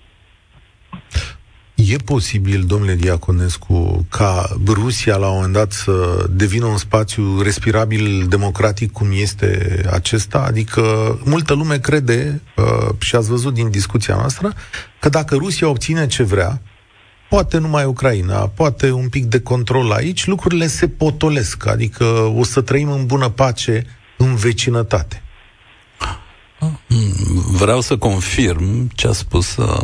[1.74, 8.26] E posibil, domnule Diaconescu, ca Rusia la un moment dat să devină un spațiu respirabil
[8.28, 10.44] democratic cum este acesta?
[10.46, 10.82] Adică
[11.24, 14.52] multă lume crede, uh, și ați văzut din discuția noastră,
[15.00, 16.60] că dacă Rusia obține ce vrea,
[17.28, 22.04] poate numai Ucraina, poate un pic de control aici, lucrurile se potolesc, adică
[22.36, 25.22] o să trăim în bună pace în vecinătate.
[27.52, 29.80] Vreau să confirm ce a spus uh,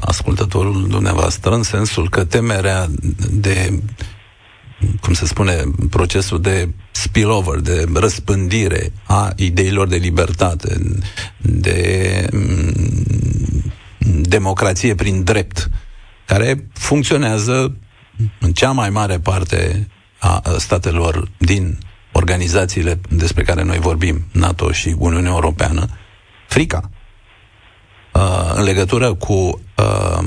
[0.00, 2.86] ascultătorul dumneavoastră, în sensul că temerea
[3.30, 3.82] de
[5.00, 10.98] cum se spune, procesul de spillover, de răspândire a ideilor de libertate,
[11.38, 13.72] de mm,
[14.20, 15.70] democrație prin drept,
[16.28, 17.76] care funcționează
[18.40, 21.78] în cea mai mare parte a statelor din
[22.12, 25.86] organizațiile despre care noi vorbim, NATO și Uniunea Europeană,
[26.48, 26.90] frica
[28.12, 30.18] uh, în legătură cu uh,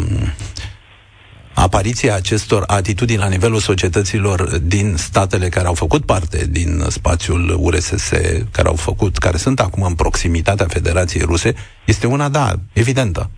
[1.53, 8.09] apariția acestor atitudini la nivelul societăților din statele care au făcut parte din spațiul URSS,
[8.51, 11.53] care au făcut, care sunt acum în proximitatea Federației Ruse,
[11.85, 13.29] este una, da, evidentă.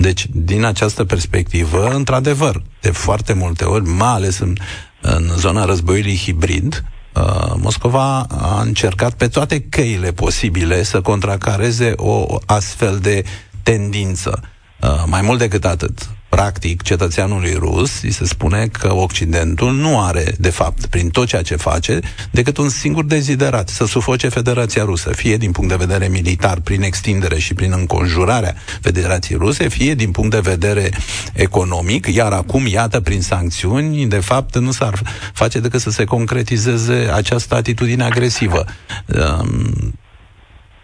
[0.00, 4.56] Deci, din această perspectivă, într-adevăr, de foarte multe ori, mai ales în,
[5.00, 6.84] în zona războiului hibrid,
[7.14, 13.24] uh, Moscova a încercat pe toate căile posibile să contracareze o astfel de
[13.62, 14.40] tendință.
[14.80, 20.34] Uh, mai mult decât atât, practic, cetățeanului rus îi se spune că Occidentul nu are,
[20.38, 22.00] de fapt, prin tot ceea ce face,
[22.30, 26.82] decât un singur deziderat, să sufoce Federația Rusă, fie din punct de vedere militar, prin
[26.82, 30.90] extindere și prin înconjurarea Federației Ruse, fie din punct de vedere
[31.32, 35.02] economic, iar acum, iată, prin sancțiuni, de fapt, nu s-ar
[35.32, 38.64] face decât să se concretizeze această atitudine agresivă.
[39.06, 39.94] Um,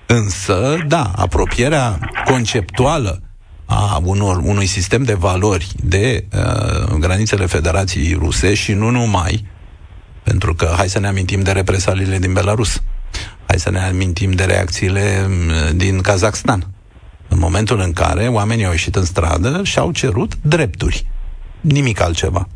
[0.07, 3.26] Însă, da, apropierea conceptuală
[3.67, 9.47] a unor, unui sistem de valori de uh, granițele Federației Ruse și nu numai,
[10.23, 12.83] pentru că hai să ne amintim de represaliile din Belarus,
[13.47, 16.67] hai să ne amintim de reacțiile mm, din Kazakhstan,
[17.29, 21.07] în momentul în care oamenii au ieșit în stradă și au cerut drepturi,
[21.61, 22.49] nimic altceva.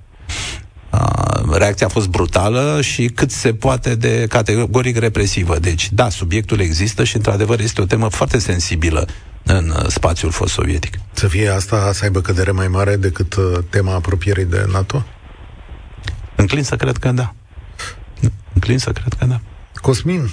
[0.93, 5.59] Uh, reacția a fost brutală și cât se poate de categoric represivă.
[5.59, 9.07] Deci, da, subiectul există și, într-adevăr, este o temă foarte sensibilă
[9.45, 10.95] în uh, spațiul fost sovietic.
[11.13, 15.05] Să fie asta să aibă cădere mai mare decât uh, tema apropierii de NATO?
[16.37, 17.35] Înclin să cred că da.
[18.53, 19.41] Înclin să cred că da.
[19.75, 20.29] Cosmin,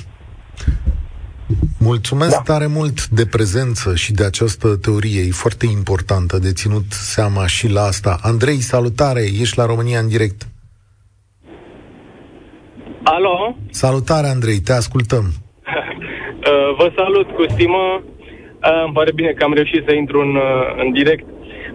[1.77, 2.41] mulțumesc da.
[2.41, 5.21] tare mult de prezență și de această teorie.
[5.21, 8.17] E foarte importantă de ținut seama și la asta.
[8.21, 9.21] Andrei, salutare!
[9.39, 10.47] Ești la România în direct.
[13.03, 13.55] Alo?
[13.69, 15.33] Salutare, Andrei, te ascultăm.
[16.77, 18.03] Vă salut cu stimă.
[18.65, 21.25] Uh, îmi pare bine că am reușit să intru în, uh, în direct.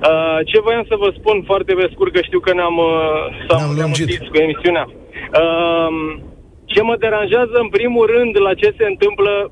[0.08, 3.90] Uh, ce voiam să vă spun foarte pe scurt, că știu că ne-am, uh, ne-am
[3.96, 4.86] lungit cu emisiunea.
[5.42, 5.90] Uh,
[6.64, 9.50] ce mă deranjează în primul rând la ce se întâmplă,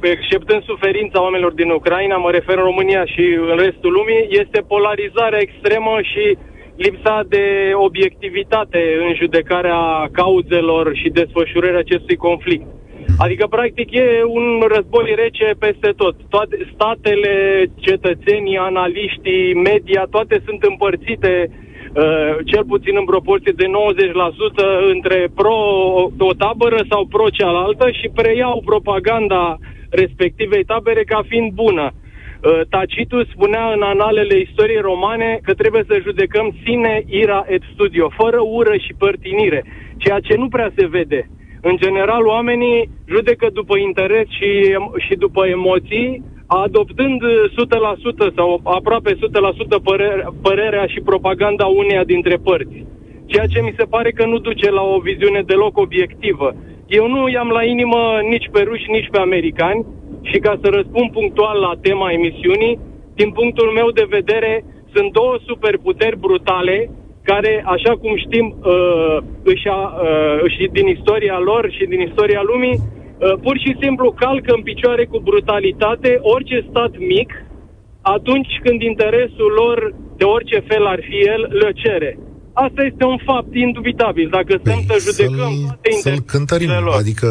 [0.00, 5.40] exceptând suferința oamenilor din Ucraina, mă refer în România și în restul lumii, este polarizarea
[5.40, 6.36] extremă și
[6.76, 12.66] lipsa de obiectivitate în judecarea cauzelor și desfășurării acestui conflict.
[13.24, 16.16] Adică, practic, e un război rece peste tot.
[16.28, 17.34] Toate statele,
[17.86, 23.70] cetățenii, analiștii, media, toate sunt împărțite uh, cel puțin în proporție de 90%
[24.94, 25.58] între pro
[26.18, 29.56] o tabără sau pro cealaltă și preiau propaganda
[29.90, 31.86] respectivei tabere ca fiind bună.
[31.92, 38.08] Uh, Tacitus spunea în analele istoriei romane că trebuie să judecăm sine ira et studio,
[38.16, 39.64] fără ură și părtinire,
[39.96, 41.28] ceea ce nu prea se vede.
[41.62, 44.50] În general, oamenii judecă după interes și,
[45.06, 49.18] și după emoții, adoptând 100% sau aproape 100%
[49.82, 52.86] părerea, părerea și propaganda uneia dintre părți.
[53.26, 56.54] Ceea ce mi se pare că nu duce la o viziune deloc obiectivă.
[56.86, 59.86] Eu nu i-am la inimă nici pe ruși, nici pe americani
[60.22, 62.78] și ca să răspund punctual la tema emisiunii,
[63.14, 66.90] din punctul meu de vedere, sunt două superputeri brutale
[67.30, 69.16] care, așa cum știm, uh,
[69.52, 74.06] își, a, uh, și din istoria lor și din istoria lumii, uh, pur și simplu
[74.22, 77.30] calcă în picioare cu brutalitate orice stat mic
[78.16, 79.78] atunci când interesul lor,
[80.20, 82.18] de orice fel ar fi el, le cere.
[82.52, 84.28] Asta este un fapt indubitabil.
[84.38, 86.94] Dacă păi, stăm să judecăm să-l, toate să-l cântărim, lor.
[87.00, 87.28] adică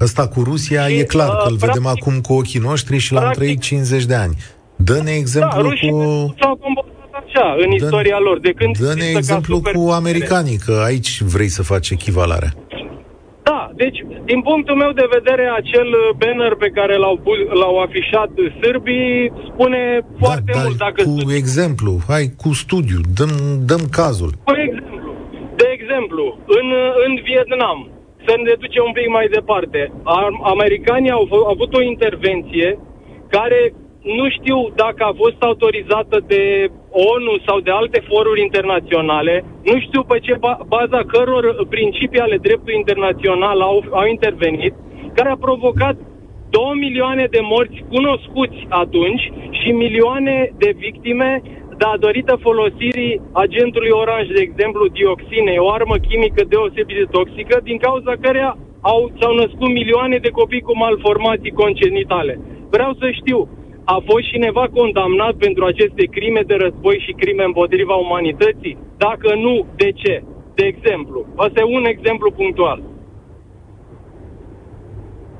[0.00, 3.12] ăsta cu Rusia și, e clar că îl practic, vedem acum cu ochii noștri și
[3.12, 4.34] l-am trăit 50 de ani.
[4.76, 5.96] Dă-ne exemplu da, cu...
[6.40, 6.93] s-au comportat
[7.34, 8.38] așa în dă istoria lor.
[8.40, 12.52] De când dă-ne exemplu cu americanii, că aici vrei să faci echivalarea.
[13.42, 15.88] Da, deci, din punctul meu de vedere, acel
[16.20, 17.20] banner pe care l-au,
[17.60, 18.30] l-au afișat
[18.60, 20.76] sârbii spune da, foarte da, mult.
[20.76, 21.36] Dacă cu studiu...
[21.42, 23.32] exemplu, hai, cu studiu, dăm,
[23.70, 24.30] dăm cazul.
[24.44, 25.10] Cu exemplu,
[25.60, 26.24] de exemplu,
[26.58, 26.66] în,
[27.06, 27.78] în Vietnam,
[28.26, 29.80] să ne ducem un pic mai departe,
[30.54, 32.68] americanii au, au avut o intervenție
[33.36, 33.60] care
[34.18, 36.42] nu știu dacă a fost autorizată de
[36.94, 40.34] ONU sau de alte foruri internaționale, nu știu pe ce
[40.66, 44.74] baza căror principii ale dreptului internațional au, au intervenit,
[45.14, 45.96] care a provocat
[46.50, 49.24] 2 milioane de morți cunoscuți atunci
[49.60, 51.42] și milioane de victime
[51.76, 58.12] datorită folosirii agentului oranj, de exemplu dioxine, o armă chimică deosebit de toxică, din cauza
[58.20, 62.40] căreia au, s-au născut milioane de copii cu malformații congenitale.
[62.70, 63.38] Vreau să știu,
[63.84, 68.78] a fost cineva condamnat pentru aceste crime de război și crime împotriva umanității?
[68.96, 70.14] Dacă nu, de ce?
[70.58, 71.18] De exemplu.
[71.44, 72.80] Asta e un exemplu punctual.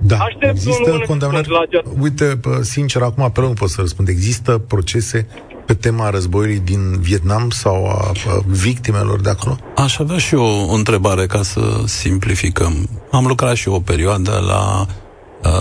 [0.07, 1.51] Da, Aștept există un condamnări.
[1.51, 1.65] La
[2.01, 4.09] Uite, sincer, acum apel nu pot să răspund.
[4.09, 5.29] Există procese
[5.67, 8.13] pe tema războiului din Vietnam sau a
[8.47, 9.57] victimelor de acolo?
[9.77, 12.89] Aș avea și eu o întrebare ca să simplificăm.
[13.11, 15.04] Am lucrat și eu o perioadă la Uh,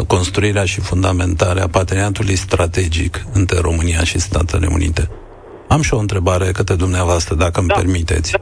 [0.08, 5.10] construirea și fundamentarea parteneriatului strategic între România și Statele Unite.
[5.68, 7.74] Am și o întrebare către dumneavoastră, dacă îmi da.
[7.74, 8.36] permiteți.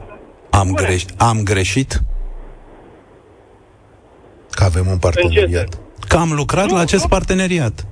[0.50, 2.00] Am, greș- am greșit?
[4.50, 5.78] Că avem un parteneriat.
[6.08, 7.08] Că am lucrat nu, la acest nu.
[7.08, 7.86] parteneriat.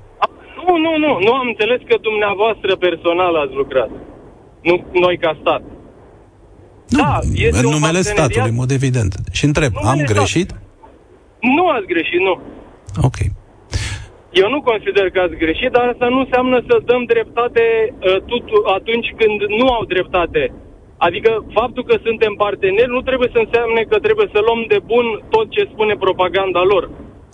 [0.66, 1.18] Nu, nu, nu.
[1.26, 3.90] Nu am înțeles că dumneavoastră personal ați lucrat.
[4.62, 5.62] Nu noi ca stat.
[6.88, 9.14] Nu, da, este în numele statului, în mod evident.
[9.32, 10.48] Și întreb, am greșit?
[10.48, 10.62] Stat.
[11.40, 12.40] Nu ați greșit, nu.
[13.02, 13.16] Ok.
[14.40, 18.56] Eu nu consider că ați greșit, dar asta nu înseamnă să dăm dreptate uh, tutu,
[18.78, 20.42] atunci când nu au dreptate.
[21.06, 25.06] Adică faptul că suntem parteneri nu trebuie să înseamnă că trebuie să luăm de bun
[25.34, 26.84] tot ce spune propaganda lor.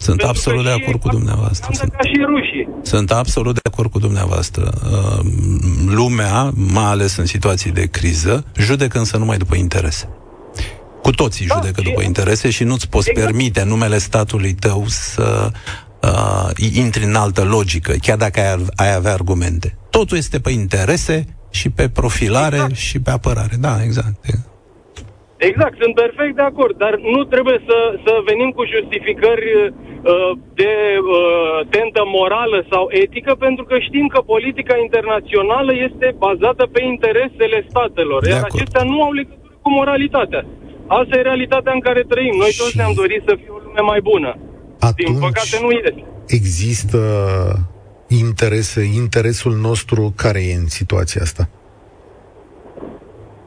[0.06, 1.68] Sunt Pentru absolut de acord cu dumneavoastră.
[1.72, 2.68] Sunt, ca și rușii.
[2.82, 4.64] Sunt absolut de acord cu dumneavoastră.
[4.92, 5.20] Uh,
[6.00, 10.08] lumea, mai ales în situații de criză, judecă însă numai după interese.
[11.02, 13.26] Cu toții da, judecă după interese și nu-ți poți exact.
[13.26, 15.50] permite în numele statului tău să
[16.02, 16.50] uh,
[16.84, 19.76] intri în altă logică, chiar dacă ai, ai avea argumente.
[19.90, 22.74] Totul este pe interese și pe profilare exact.
[22.74, 23.56] și pe apărare.
[23.60, 24.14] Da, exact.
[25.36, 30.30] Exact, sunt perfect de acord, dar nu trebuie să, să venim cu justificări uh,
[30.60, 36.80] de uh, tentă morală sau etică, pentru că știm că politica internațională este bazată pe
[36.82, 38.54] interesele statelor, de iar acord.
[38.54, 40.42] acestea nu au legătură cu moralitatea.
[40.86, 42.34] Asta e realitatea în care trăim.
[42.44, 42.76] Noi toți și...
[42.76, 44.30] ne-am dorit să fie o lume mai bună.
[44.78, 46.04] Atunci Din păcate nu este.
[46.26, 46.98] Există
[48.08, 51.48] interese, interesul nostru care e în situația asta?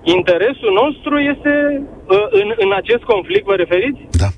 [0.04, 4.02] Interesul nostru este, ă, în, în acest conflict vă referiți?
[4.12, 4.30] Da.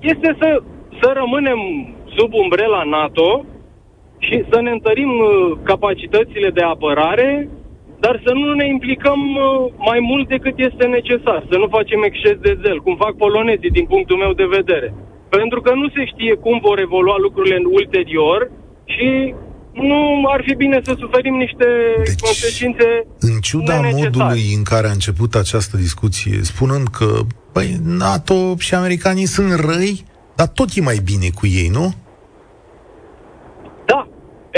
[0.00, 0.62] Este să,
[1.00, 1.58] să rămânem
[2.16, 3.44] sub umbrela NATO
[4.18, 7.48] și să ne întărim ă, capacitățile de apărare,
[7.98, 12.36] dar să nu ne implicăm ă, mai mult decât este necesar, să nu facem exces
[12.46, 14.94] de zel, cum fac polonezii din punctul meu de vedere.
[15.28, 18.50] Pentru că nu se știe cum vor evolua lucrurile în ulterior
[18.84, 19.34] și
[19.72, 21.66] nu ar fi bine să suferim niște
[22.04, 27.20] deci, consecințe În ciuda modului în care a început această discuție, spunând că
[27.52, 30.04] băi, NATO și americanii sunt răi,
[30.34, 31.94] dar tot e mai bine cu ei, nu?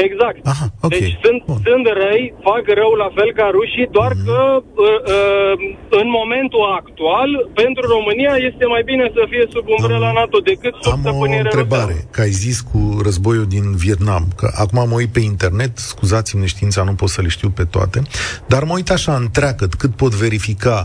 [0.06, 0.38] Exact.
[0.52, 0.98] Aha, okay.
[0.98, 4.24] Deci sunt, sunt răi, fac rău la fel ca rușii, doar mm.
[4.26, 5.52] că uh, uh,
[6.00, 7.30] în momentul actual,
[7.62, 11.94] pentru România este mai bine să fie sub umbrela NATO decât sub Am o întrebare,
[11.94, 12.14] rusească.
[12.14, 16.82] că ai zis cu războiul din Vietnam, că acum mă uit pe internet, scuzați-mi neștiința,
[16.82, 17.98] nu pot să le știu pe toate,
[18.46, 20.78] dar mă uit așa întreagăt, cât pot verifica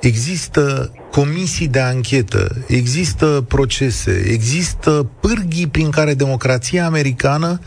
[0.00, 7.60] Există comisii de anchetă, există procese, există pârghii prin care democrația americană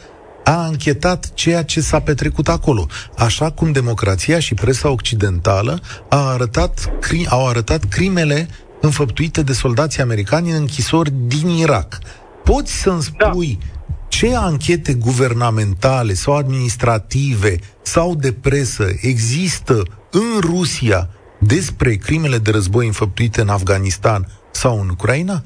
[0.50, 2.86] a anchetat ceea ce s-a petrecut acolo,
[3.18, 5.80] așa cum democrația și presa occidentală
[6.10, 8.48] a arătat, cri- au arătat crimele
[8.82, 12.00] înfăptuite de soldații americani în închisori din Irak.
[12.44, 13.30] Poți să-mi da.
[13.30, 13.96] spui da.
[14.08, 22.86] ce anchete guvernamentale sau administrative sau de presă există în Rusia despre crimele de război
[22.86, 25.42] înfăptuite în Afganistan sau în Ucraina?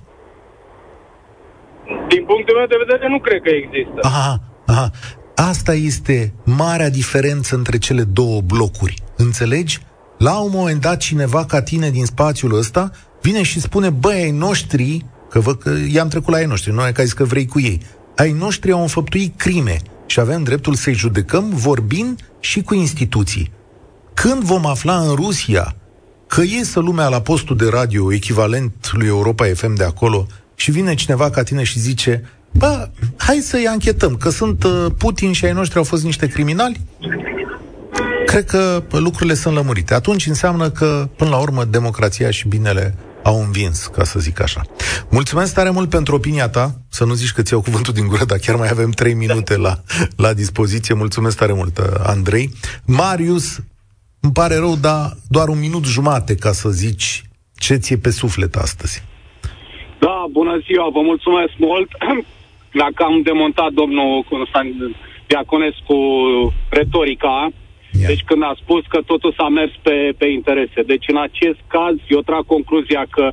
[2.08, 3.99] Din punctul meu de vedere, nu cred că există.
[4.01, 4.91] Aha, aha.
[5.36, 9.03] Asta este marea diferență între cele două blocuri.
[9.18, 9.80] Înțelegi?
[10.18, 12.91] La un moment dat, cineva ca tine din spațiul ăsta
[13.22, 16.82] vine și spune, băi, ai noștri, că văd că i-am trecut la ai noștri, nu
[16.82, 17.82] ai că ai zis că vrei cu ei,
[18.16, 23.51] ai noștri au înfăptuit crime și avem dreptul să-i judecăm vorbind și cu instituții.
[24.14, 25.76] Când vom afla în Rusia
[26.28, 30.93] că iese lumea la postul de radio echivalent lui Europa FM de acolo și vine
[30.93, 32.24] cineva ca tine și zice
[32.54, 36.80] Bă, hai să-i anchetăm, că sunt uh, Putin și ai noștri au fost niște criminali?
[38.26, 39.93] Cred că lucrurile sunt lămurite.
[39.93, 44.62] Atunci înseamnă că, până la urmă, democrația și binele au învins, ca să zic așa.
[45.10, 48.38] Mulțumesc tare mult pentru opinia ta, să nu zici că ți-au cuvântul din gură, dar
[48.38, 49.78] chiar mai avem trei minute la,
[50.18, 50.93] la dispoziție.
[50.93, 52.49] Mulțumesc tare mult, uh, Andrei.
[52.86, 53.60] Marius,
[54.20, 57.24] îmi pare rău, dar doar un minut jumate ca să zici
[57.56, 59.04] ce ți-e pe suflet astăzi.
[59.99, 61.89] Da, bună ziua, vă mulțumesc mult.
[62.74, 64.26] Dacă am demontat domnul
[65.28, 65.98] Diaconescu
[66.70, 67.52] retorica,
[67.96, 68.08] Yeah.
[68.08, 70.82] Deci când a spus că totul s-a mers pe, pe interese.
[70.86, 73.32] Deci în acest caz eu trag concluzia că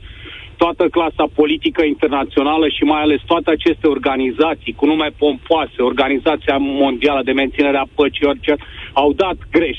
[0.56, 7.22] toată clasa politică internațională și mai ales toate aceste organizații cu nume pompoase, Organizația Mondială
[7.24, 8.54] de Menținere a Păcii, orice,
[8.92, 9.78] au dat greș.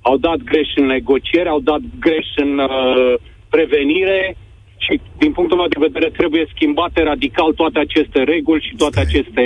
[0.00, 3.14] Au dat greș în negociere, au dat greș în uh,
[3.50, 4.36] prevenire
[4.84, 9.42] și, din punctul meu de vedere, trebuie schimbate radical toate aceste reguli și toate aceste...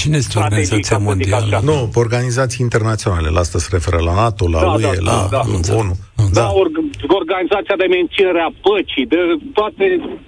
[0.00, 1.60] Cine este Organizația Mondială?
[1.70, 3.28] Nu, organizații internaționale.
[3.36, 5.40] La asta se referă la NATO, la da, UE, da, la da,
[5.80, 5.94] ONU.
[6.16, 6.78] Da, da or-
[7.22, 9.20] Organizația de menținere a păcii, de
[9.58, 9.84] toate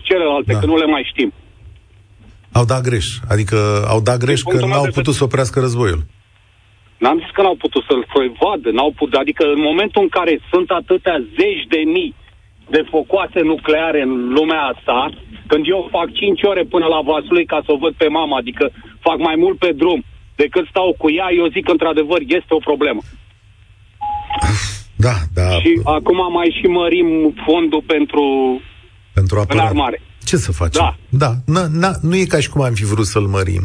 [0.08, 0.58] celelalte, da.
[0.58, 1.30] că nu le mai știm.
[2.58, 3.06] Au dat greș.
[3.28, 3.58] Adică
[3.94, 6.02] au dat greș că n-au putut să oprească războiul.
[6.98, 8.04] N-am zis că n-au putut să-l
[8.42, 12.14] vadă, n-au putut, adică în momentul în care sunt atâtea zeci de mii
[12.68, 15.10] de focoase nucleare în lumea asta,
[15.46, 18.70] când eu fac 5 ore până la Vaslui ca să o văd pe mama, adică
[19.00, 20.04] fac mai mult pe drum
[20.36, 23.02] decât stau cu ea, eu zic că într-adevăr este o problemă.
[24.96, 25.48] Da, da.
[25.62, 27.08] Și acum mai și mărim
[27.46, 28.24] fondul pentru,
[29.14, 29.68] pentru apărare.
[29.68, 30.00] armare.
[30.24, 30.80] Ce să facem?
[30.82, 30.94] Da.
[31.24, 31.32] da.
[31.54, 33.64] Na, na, nu e ca și cum am fi vrut să-l mărim.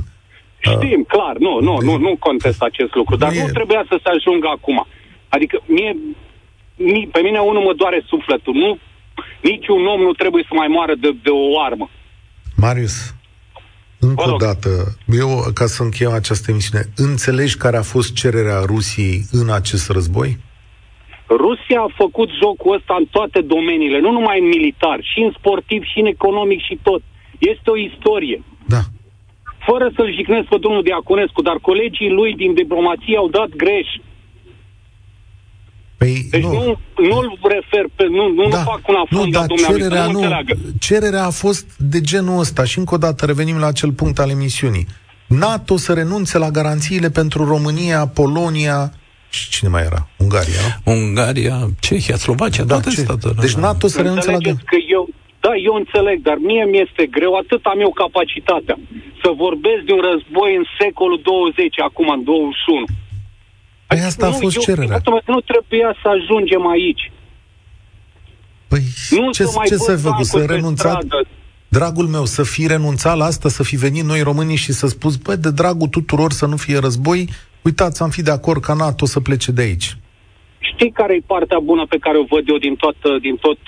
[0.59, 3.99] Știm, uh, clar, nu, nu, nu, nu contest acest lucru, dar nu, nu trebuia să
[4.03, 4.87] se ajungă acum.
[5.29, 6.15] Adică mie, mie,
[7.11, 8.53] pe mine unul mă doare sufletul.
[8.53, 8.77] Nu
[9.41, 11.89] Niciun om nu trebuie să mai moară de, de o armă.
[12.55, 13.15] Marius,
[13.99, 14.69] încă o dată,
[15.07, 20.37] eu, ca să încheiem această emisiune, înțelegi care a fost cererea Rusiei în acest război?
[21.29, 25.83] Rusia a făcut jocul ăsta în toate domeniile, nu numai în militar, și în sportiv,
[25.83, 27.01] și în economic, și tot.
[27.37, 28.43] Este o istorie.
[28.65, 28.81] Da.
[29.67, 33.87] Fără să-l jignesc pe domnul Diaconescu, dar colegii lui din diplomație au dat greș.
[35.97, 39.45] Păi, deci nu, nu, nu-l refer pe, nu, nu da, fac un afund nu, dar
[39.47, 40.29] cererea, nu, nu
[40.79, 44.29] cererea a fost de genul ăsta și încă o dată revenim la acel punct al
[44.29, 44.87] emisiunii.
[45.27, 48.91] NATO să renunțe la garanțiile pentru România, Polonia
[49.29, 50.07] și cine mai era?
[50.17, 50.91] Ungaria, nu?
[50.93, 53.01] Ungaria, Cehia, Slovacia, da, toate ce?
[53.01, 53.33] statele.
[53.39, 54.65] Deci NATO să renunțe la garanții.
[54.65, 55.03] că eu,
[55.39, 58.77] da, eu înțeleg, dar mie mi-este greu, atât am eu capacitatea
[59.21, 62.85] să vorbesc de un război în secolul 20, acum în 21
[63.87, 65.01] Păi asta a fost eu, cererea.
[65.25, 67.11] Nu trebuia să ajungem aici.
[68.67, 70.25] Păi nu ce, ce să ai făcut?
[70.25, 71.05] Să renunțat?
[71.67, 75.15] Dragul meu, să fi renunțat la asta, să fi venit noi românii și să spus,
[75.15, 77.29] băi, de dragul tuturor să nu fie război,
[77.61, 79.97] uitați, am fi de acord ca NATO să plece de aici.
[80.59, 83.59] Știi care e partea bună pe care o văd eu din tot, din tot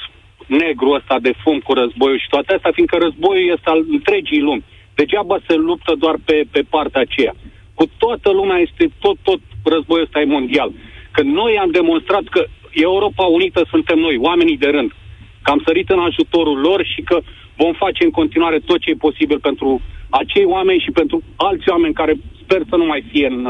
[0.46, 4.64] negru ăsta de fum cu războiul și toate astea, fiindcă războiul este al întregii lumi.
[5.00, 7.34] Degeaba se luptă doar pe, pe partea aceea.
[7.78, 10.72] Cu toată lumea este tot, tot războiul ăsta e mondial.
[11.12, 12.42] Că noi am demonstrat că
[12.72, 14.92] Europa Unită suntem noi, oamenii de rând.
[15.44, 17.18] Că am sărit în ajutorul lor și că
[17.62, 21.94] vom face în continuare tot ce e posibil pentru acei oameni și pentru alți oameni
[21.94, 23.46] care sper să nu mai fie în,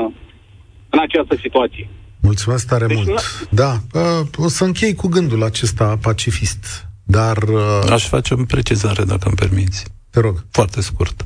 [0.89, 1.89] în această situație.
[2.22, 3.47] Mulțumesc tare deci, mult.
[3.49, 7.38] Da, uh, o să închei cu gândul acesta pacifist, dar...
[7.38, 7.91] Uh...
[7.91, 9.86] Aș face o precizare, dacă îmi permiți.
[10.10, 10.45] Te rog.
[10.51, 11.26] Foarte scurt.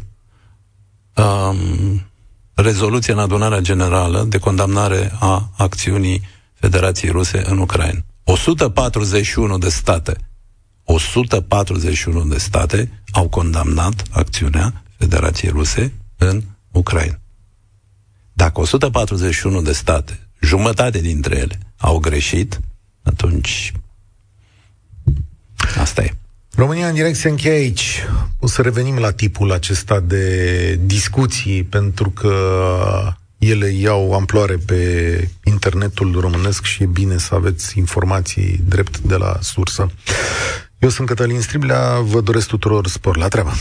[1.15, 2.01] Um,
[2.53, 6.21] rezoluție în adunarea generală de condamnare a acțiunii
[6.53, 7.99] Federației Ruse în Ucraina.
[8.23, 10.17] 141 de state
[10.83, 17.19] 141 de state au condamnat acțiunea Federației Ruse în Ucraina.
[18.33, 22.59] Dacă 141 de state, jumătate dintre ele, au greșit,
[23.03, 23.71] atunci
[25.79, 26.15] asta e.
[26.55, 28.05] România în direct se încheie aici.
[28.39, 32.35] O să revenim la tipul acesta de discuții, pentru că
[33.37, 39.37] ele iau amploare pe internetul românesc și e bine să aveți informații drept de la
[39.41, 39.91] sursă.
[40.79, 43.51] Eu sunt Cătălin Striblea, vă doresc tuturor spor la treabă.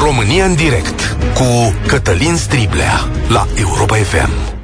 [0.00, 4.55] România în direct cu Cătălin Striblea la Europa FM.